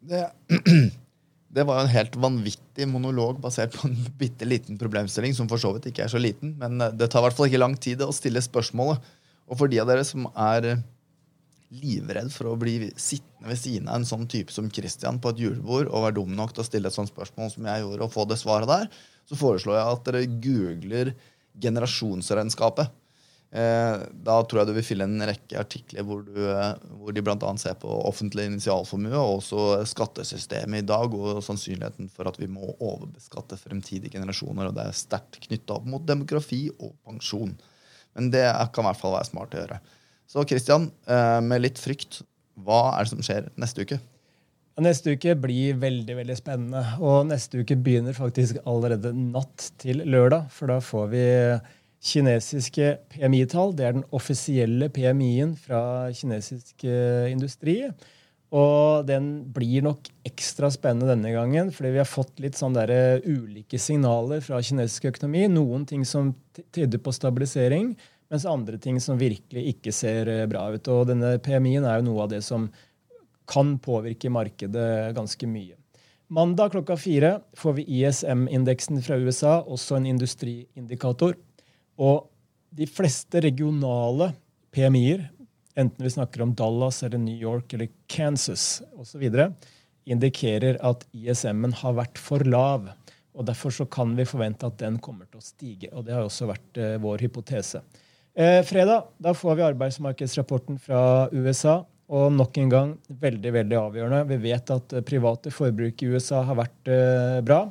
Det 0.03 0.27
Det 1.53 1.67
var 1.69 1.79
jo 1.79 1.85
en 1.85 1.93
helt 1.93 2.15
vanvittig 2.17 2.87
monolog 2.89 3.41
basert 3.43 3.75
på 3.77 3.89
en 3.89 3.99
bitte 4.21 4.49
liten 4.49 4.79
problemstilling, 4.81 5.35
som 5.37 5.51
for 5.51 5.61
så 5.61 5.75
vidt 5.77 5.91
ikke 5.91 6.07
er 6.07 6.13
så 6.13 6.21
liten, 6.21 6.55
men 6.61 6.81
eh, 6.81 6.95
det 6.97 7.11
tar 7.13 7.21
i 7.21 7.29
hvert 7.29 7.37
fall 7.37 7.51
ikke 7.51 7.61
lang 7.61 7.77
tid 7.77 8.01
å 8.05 8.13
stille 8.17 8.41
spørsmålet. 8.45 9.05
Og 9.51 9.59
for 9.61 9.69
de 9.69 9.83
av 9.83 9.91
dere 9.91 10.07
som 10.09 10.31
er 10.33 10.79
livredd 11.73 12.29
for 12.33 12.51
å 12.51 12.59
bli 12.61 12.91
sittende 13.01 13.49
ved 13.49 13.61
siden 13.61 13.89
av 13.89 14.01
en 14.01 14.09
sånn 14.09 14.27
type 14.31 14.53
som 14.53 14.69
Christian 14.73 15.21
på 15.21 15.33
et 15.33 15.41
julebord 15.41 15.89
og 15.89 16.07
være 16.07 16.17
dum 16.21 16.35
nok 16.37 16.53
til 16.53 16.65
å 16.65 16.69
stille 16.69 16.89
et 16.89 16.97
sånt 16.97 17.13
spørsmål 17.13 17.53
som 17.53 17.69
jeg 17.69 17.85
gjorde, 17.85 18.07
og 18.07 18.13
få 18.13 18.27
det 18.29 18.41
svaret 18.41 18.71
der, 18.71 18.89
så 19.29 19.39
foreslår 19.41 19.79
jeg 19.79 19.93
at 19.97 20.09
dere 20.09 20.25
googler 20.45 21.13
generasjonsregnskapet. 21.63 22.93
Eh, 23.53 24.03
da 24.25 24.39
tror 24.49 24.63
jeg 24.63 24.71
du 24.71 24.77
vil 24.79 24.87
fylle 24.87 25.05
en 25.05 25.25
rekke 25.29 25.59
artikler 25.61 26.07
hvor, 26.09 26.23
du, 26.25 26.39
eh, 26.41 26.71
hvor 26.97 27.13
de 27.13 27.21
bl.a. 27.25 27.51
ser 27.61 27.75
på 27.83 27.91
offentlig 28.09 28.47
initialformue 28.49 29.13
og 29.13 29.43
også 29.43 29.83
skattesystemet 29.91 30.81
i 30.81 30.87
dag 30.89 31.13
og 31.13 31.43
sannsynligheten 31.45 32.09
for 32.15 32.31
at 32.31 32.39
vi 32.41 32.49
må 32.49 32.71
overbeskatte 32.73 33.61
fremtidige 33.61 34.15
generasjoner. 34.15 34.71
og 34.71 34.79
Det 34.79 34.87
er 34.87 34.97
sterkt 34.97 35.37
knytta 35.45 35.77
opp 35.77 35.91
mot 35.93 36.07
demografi 36.09 36.65
og 36.79 36.95
pensjon. 37.05 37.53
Men 38.17 38.33
det 38.33 38.47
kan 38.73 38.87
i 38.87 38.89
hvert 38.89 39.03
fall 39.03 39.19
være 39.19 39.29
smart 39.29 39.53
å 39.53 39.61
gjøre. 39.61 39.79
Så 40.33 40.47
Christian, 40.49 40.89
eh, 41.05 41.41
med 41.45 41.61
litt 41.67 41.81
frykt, 41.81 42.23
hva 42.57 42.97
er 42.97 43.05
det 43.05 43.13
som 43.13 43.21
skjer 43.27 43.53
neste 43.61 43.85
uke? 43.85 44.01
Neste 44.81 45.13
uke 45.13 45.35
blir 45.37 45.77
veldig 45.77 46.15
veldig 46.17 46.39
spennende. 46.39 46.81
Og 47.05 47.29
neste 47.29 47.61
uke 47.61 47.77
begynner 47.77 48.17
faktisk 48.17 48.63
allerede 48.65 49.13
natt 49.13 49.69
til 49.83 50.01
lørdag. 50.09 50.49
For 50.57 50.73
da 50.73 50.81
får 50.81 51.11
vi 51.13 51.25
kinesiske 52.03 52.97
PMI-tall. 53.13 53.77
Det 53.79 53.87
er 53.87 53.95
den 53.97 54.09
offisielle 54.15 54.89
PMI-en 54.93 55.55
fra 55.59 56.11
kinesisk 56.17 56.85
eh, 56.89 57.31
industri. 57.31 57.77
Og 58.53 59.07
den 59.09 59.29
blir 59.55 59.85
nok 59.87 60.11
ekstra 60.29 60.69
spennende 60.73 61.15
denne 61.15 61.31
gangen, 61.33 61.71
fordi 61.73 61.95
vi 61.95 62.01
har 62.03 62.09
fått 62.09 62.43
litt 62.43 62.59
sånn 62.59 62.75
der 62.77 63.23
ulike 63.25 63.81
signaler 63.81 64.43
fra 64.45 64.61
kinesisk 64.61 65.09
økonomi. 65.09 65.47
Noen 65.49 65.87
ting 65.89 66.05
som 66.05 66.35
tyder 66.75 67.01
på 67.01 67.15
stabilisering, 67.17 67.95
mens 68.33 68.49
andre 68.49 68.77
ting 68.81 68.99
som 69.01 69.21
virkelig 69.21 69.77
ikke 69.77 69.95
ser 69.95 70.29
eh, 70.29 70.49
bra 70.51 70.67
ut. 70.75 70.91
Og 70.93 71.07
denne 71.13 71.37
PMI-en 71.45 71.87
er 71.87 72.01
jo 72.01 72.11
noe 72.11 72.27
av 72.27 72.35
det 72.35 72.43
som 72.45 72.69
kan 73.53 73.77
påvirke 73.83 74.31
markedet 74.33 75.15
ganske 75.17 75.49
mye. 75.51 75.79
Mandag 76.33 76.73
klokka 76.73 76.97
fire 76.97 77.33
får 77.59 77.75
vi 77.77 77.87
ISM-indeksen 78.01 79.03
fra 79.05 79.19
USA, 79.21 79.59
også 79.61 79.99
en 79.99 80.07
industriindikator. 80.09 81.35
Og 82.01 82.29
de 82.73 82.87
fleste 82.89 83.43
regionale 83.45 84.31
PMI-er, 84.73 85.27
enten 85.77 86.05
vi 86.05 86.13
snakker 86.13 86.45
om 86.45 86.55
Dallas 86.57 87.03
eller 87.05 87.21
New 87.21 87.37
York 87.37 87.75
eller 87.75 87.91
Kansas 88.09 88.83
osv., 88.97 89.25
indikerer 90.09 90.81
at 90.83 91.05
ISM-en 91.15 91.77
har 91.83 91.99
vært 91.99 92.19
for 92.19 92.43
lav. 92.49 92.89
og 93.37 93.47
Derfor 93.47 93.75
så 93.75 93.87
kan 93.87 94.17
vi 94.19 94.27
forvente 94.27 94.67
at 94.67 94.81
den 94.81 94.99
kommer 94.99 95.29
til 95.31 95.39
å 95.39 95.45
stige. 95.45 95.93
og 95.93 96.07
Det 96.07 96.17
har 96.17 96.25
også 96.27 96.49
vært 96.51 96.81
eh, 96.81 96.97
vår 97.03 97.23
hypotese. 97.29 97.85
Eh, 98.35 98.65
fredag 98.67 99.13
da 99.23 99.35
får 99.37 99.59
vi 99.59 99.69
arbeidsmarkedsrapporten 99.69 100.81
fra 100.83 101.29
USA. 101.31 101.83
Og 102.13 102.33
nok 102.35 102.59
en 102.61 102.73
gang 102.73 102.91
veldig 103.23 103.53
veldig 103.55 103.79
avgjørende. 103.79 104.25
Vi 104.33 104.41
vet 104.51 104.73
at 104.75 104.97
eh, 104.97 105.05
private 105.07 105.53
forbruk 105.55 106.03
i 106.03 106.11
USA 106.13 106.43
har 106.49 106.59
vært 106.59 106.91
eh, 106.93 107.39
bra. 107.47 107.63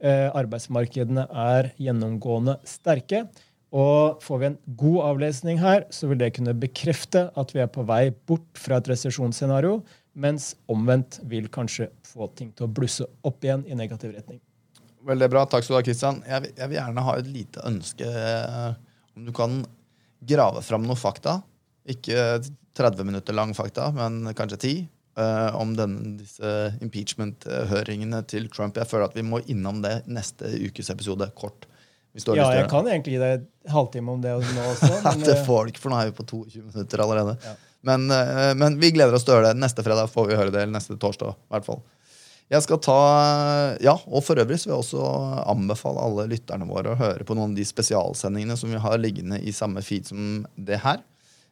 Eh, 0.00 0.28
arbeidsmarkedene 0.36 1.26
er 1.28 1.72
gjennomgående 1.80 2.58
sterke. 2.68 3.24
Og 3.70 4.18
får 4.24 4.38
vi 4.40 4.48
en 4.48 4.58
god 4.80 5.00
avlesning 5.12 5.60
her, 5.62 5.84
så 5.94 6.08
vil 6.10 6.18
det 6.18 6.32
kunne 6.34 6.56
bekrefte 6.58 7.28
at 7.38 7.52
vi 7.54 7.62
er 7.62 7.70
på 7.70 7.84
vei 7.86 8.08
bort 8.26 8.58
fra 8.58 8.80
et 8.80 8.90
resesjonsscenario, 8.90 9.78
mens 10.18 10.52
omvendt 10.70 11.20
vil 11.30 11.46
kanskje 11.54 11.86
få 12.06 12.26
ting 12.34 12.50
til 12.56 12.66
å 12.66 12.72
blusse 12.74 13.06
opp 13.26 13.46
igjen 13.46 13.62
i 13.70 13.78
negativ 13.78 14.16
retning. 14.16 14.40
Veldig 15.06 15.28
bra. 15.32 15.44
Takk 15.48 15.64
skal 15.64 15.76
du 15.76 15.78
ha, 15.78 15.84
Kristian. 15.86 16.18
Jeg, 16.26 16.50
jeg, 16.56 16.66
vil 16.66 16.80
gjerne 16.80 17.04
ha 17.06 17.14
et 17.16 17.28
lite 17.30 17.62
ønske 17.68 18.08
eh, 18.10 18.72
om 19.16 19.28
du 19.28 19.32
kan 19.36 19.60
grave 20.20 20.64
fram 20.66 20.84
noen 20.84 20.98
fakta. 20.98 21.38
Ikke 21.88 22.40
30 22.76 23.06
minutter 23.06 23.36
lang 23.36 23.54
fakta, 23.56 23.88
men 23.96 24.34
kanskje 24.36 24.60
10. 24.60 24.88
Uh, 25.18 25.24
eh, 25.24 25.56
om 25.58 25.72
denne, 25.78 26.14
disse 26.20 26.50
impeachment-høringene 26.84 28.20
til 28.30 28.50
Trump. 28.52 28.78
Jeg 28.78 28.90
føler 28.90 29.08
at 29.08 29.16
vi 29.16 29.24
må 29.26 29.40
innom 29.50 29.80
det 29.84 30.00
neste 30.10 30.50
ukes 30.66 30.90
episode 30.92 31.30
kort. 31.38 31.69
Ja, 32.14 32.46
jeg 32.56 32.66
kan 32.70 32.88
egentlig 32.90 33.14
gi 33.14 33.20
deg 33.22 33.36
en 33.38 33.74
halvtime 33.74 34.14
om 34.16 34.22
det 34.22 34.32
nå 34.34 34.64
også. 34.72 34.90
Men, 35.06 35.22
til 35.22 35.36
eh, 35.36 35.70
ikke, 35.70 35.82
for 35.82 35.92
nå 35.92 36.00
er 36.00 36.10
vi 36.10 36.16
på 36.16 36.26
22 36.26 36.64
minutter 36.64 37.04
allerede. 37.04 37.36
Ja. 37.44 37.54
Men, 37.86 38.10
uh, 38.12 38.50
men, 38.60 38.74
vi 38.76 38.90
gleder 38.92 39.14
oss 39.16 39.24
til 39.24 39.32
å 39.32 39.38
høre 39.38 39.54
det. 39.54 39.60
Neste 39.62 39.80
fredag 39.86 40.10
får 40.12 40.26
vi 40.28 40.36
høre 40.36 40.52
det, 40.52 40.66
eller 40.66 40.74
neste 40.74 40.98
torsdag. 41.00 41.32
i 41.32 41.54
hvert 41.54 41.64
fall. 41.64 41.78
Jeg 42.50 42.64
skal 42.66 42.80
ta, 42.82 42.96
ja, 43.80 43.94
og 44.10 44.24
For 44.26 44.40
øvrig 44.42 44.58
så 44.58 44.68
vil 44.68 44.74
jeg 44.74 44.82
også 44.82 45.04
anbefale 45.52 46.02
alle 46.02 46.26
lytterne 46.32 46.66
våre 46.68 46.92
å 46.92 46.98
høre 46.98 47.24
på 47.24 47.36
noen 47.38 47.54
av 47.54 47.60
de 47.60 47.64
spesialsendingene 47.64 48.58
som 48.58 48.72
vi 48.74 48.82
har 48.82 48.98
liggende 48.98 49.38
i 49.38 49.54
samme 49.54 49.84
feed 49.86 50.10
som 50.10 50.42
det 50.58 50.80
her. 50.82 50.98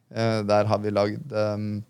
Eh, 0.09 0.41
der 0.43 0.65
har 0.65 0.79
vi 0.83 0.91
lagd, 0.91 1.31
um, 1.31 1.83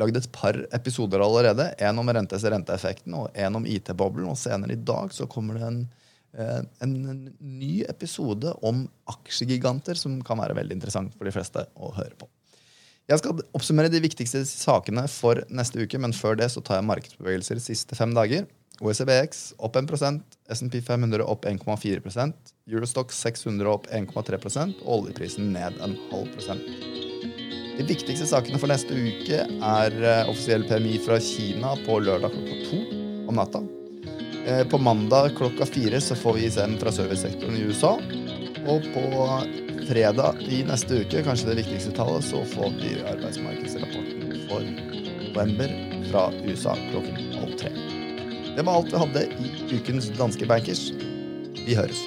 lagd 0.00 0.16
et 0.16 0.28
par 0.32 0.58
episoder 0.74 1.20
allerede. 1.20 1.68
En 1.78 1.98
om 2.00 2.08
rentes 2.08 2.44
renteeffekten 2.44 3.14
og 3.14 3.36
en 3.36 3.60
om 3.60 3.66
IT-boblen. 3.68 4.28
Og 4.32 4.40
senere 4.40 4.74
i 4.74 4.80
dag 4.80 5.12
så 5.12 5.28
kommer 5.30 5.58
det 5.58 5.66
en, 5.66 5.80
en, 6.36 6.96
en, 7.08 7.20
ny 7.40 7.84
episode 7.88 8.52
om 8.66 8.84
aksjegiganter 9.12 9.98
som 9.98 10.18
kan 10.26 10.40
være 10.42 10.56
veldig 10.58 10.76
interessant 10.76 11.14
for 11.16 11.28
de 11.28 11.34
fleste 11.34 11.64
å 11.76 11.92
høre 11.96 12.16
på. 12.18 12.28
Jeg 13.06 13.22
skal 13.22 13.42
oppsummere 13.54 13.90
de 13.92 14.02
viktigste 14.02 14.42
sakene 14.48 15.04
for 15.10 15.44
neste 15.54 15.78
uke, 15.78 15.98
men 16.02 16.14
før 16.16 16.38
det 16.40 16.50
så 16.50 16.62
tar 16.64 16.80
jeg 16.80 16.88
markedsbevegelser 16.88 17.60
de 17.60 17.62
siste 17.68 17.98
fem 17.98 18.14
dager. 18.16 18.48
OECBX 18.82 19.54
opp 19.64 19.78
1% 19.78 20.36
SMP 20.52 20.82
500 20.84 21.24
opp 21.24 21.46
1,4% 21.48 22.52
Eurostock 22.68 23.14
600 23.14 23.70
opp 23.70 23.86
1,3 23.94 24.66
og 24.82 24.90
oljeprisen 24.98 25.52
ned 25.54 25.78
en 25.80 25.96
halv 26.10 26.28
prosent. 26.34 26.66
De 27.76 27.84
viktigste 27.84 28.28
sakene 28.28 28.60
for 28.60 28.72
neste 28.72 28.92
uke 28.92 29.40
er 29.46 29.96
eh, 30.00 30.28
offisiell 30.28 30.66
PMI 30.68 30.98
fra 31.04 31.20
Kina 31.22 31.74
på 31.86 32.00
lørdag 32.04 32.32
klokka 32.32 32.60
to 32.68 32.84
om 33.28 33.36
natta. 33.36 33.64
Eh, 34.46 34.64
på 34.68 34.78
mandag 34.78 35.30
klokka 35.36 35.66
fire 35.66 36.00
så 36.00 36.14
får 36.14 36.34
vi 36.34 36.44
ISM 36.44 36.76
fra 36.78 36.92
servicesektoren 36.92 37.56
i 37.56 37.60
USA. 37.60 37.98
Og 38.66 38.82
på 38.94 39.02
fredag 39.88 40.38
i 40.48 40.62
neste 40.66 41.02
uke, 41.02 41.22
kanskje 41.26 41.50
det 41.50 41.56
viktigste 41.62 41.94
tallet, 41.96 42.24
så 42.24 42.44
får 42.54 42.70
vi 42.78 42.92
arbeidsmarkedsrapporten 43.10 44.46
for 44.46 44.62
november 45.24 45.74
fra 46.10 46.28
USA 46.44 46.76
klokken 46.90 47.18
halv 47.40 47.58
tre. 47.58 47.74
Det 48.56 48.62
var 48.62 48.78
alt 48.78 48.92
vi 48.92 49.02
hadde 49.02 49.26
i 49.26 49.52
ukens 49.80 50.10
Danske 50.18 50.46
Bankers. 50.46 50.90
Vi 51.66 51.74
høres. 51.74 52.06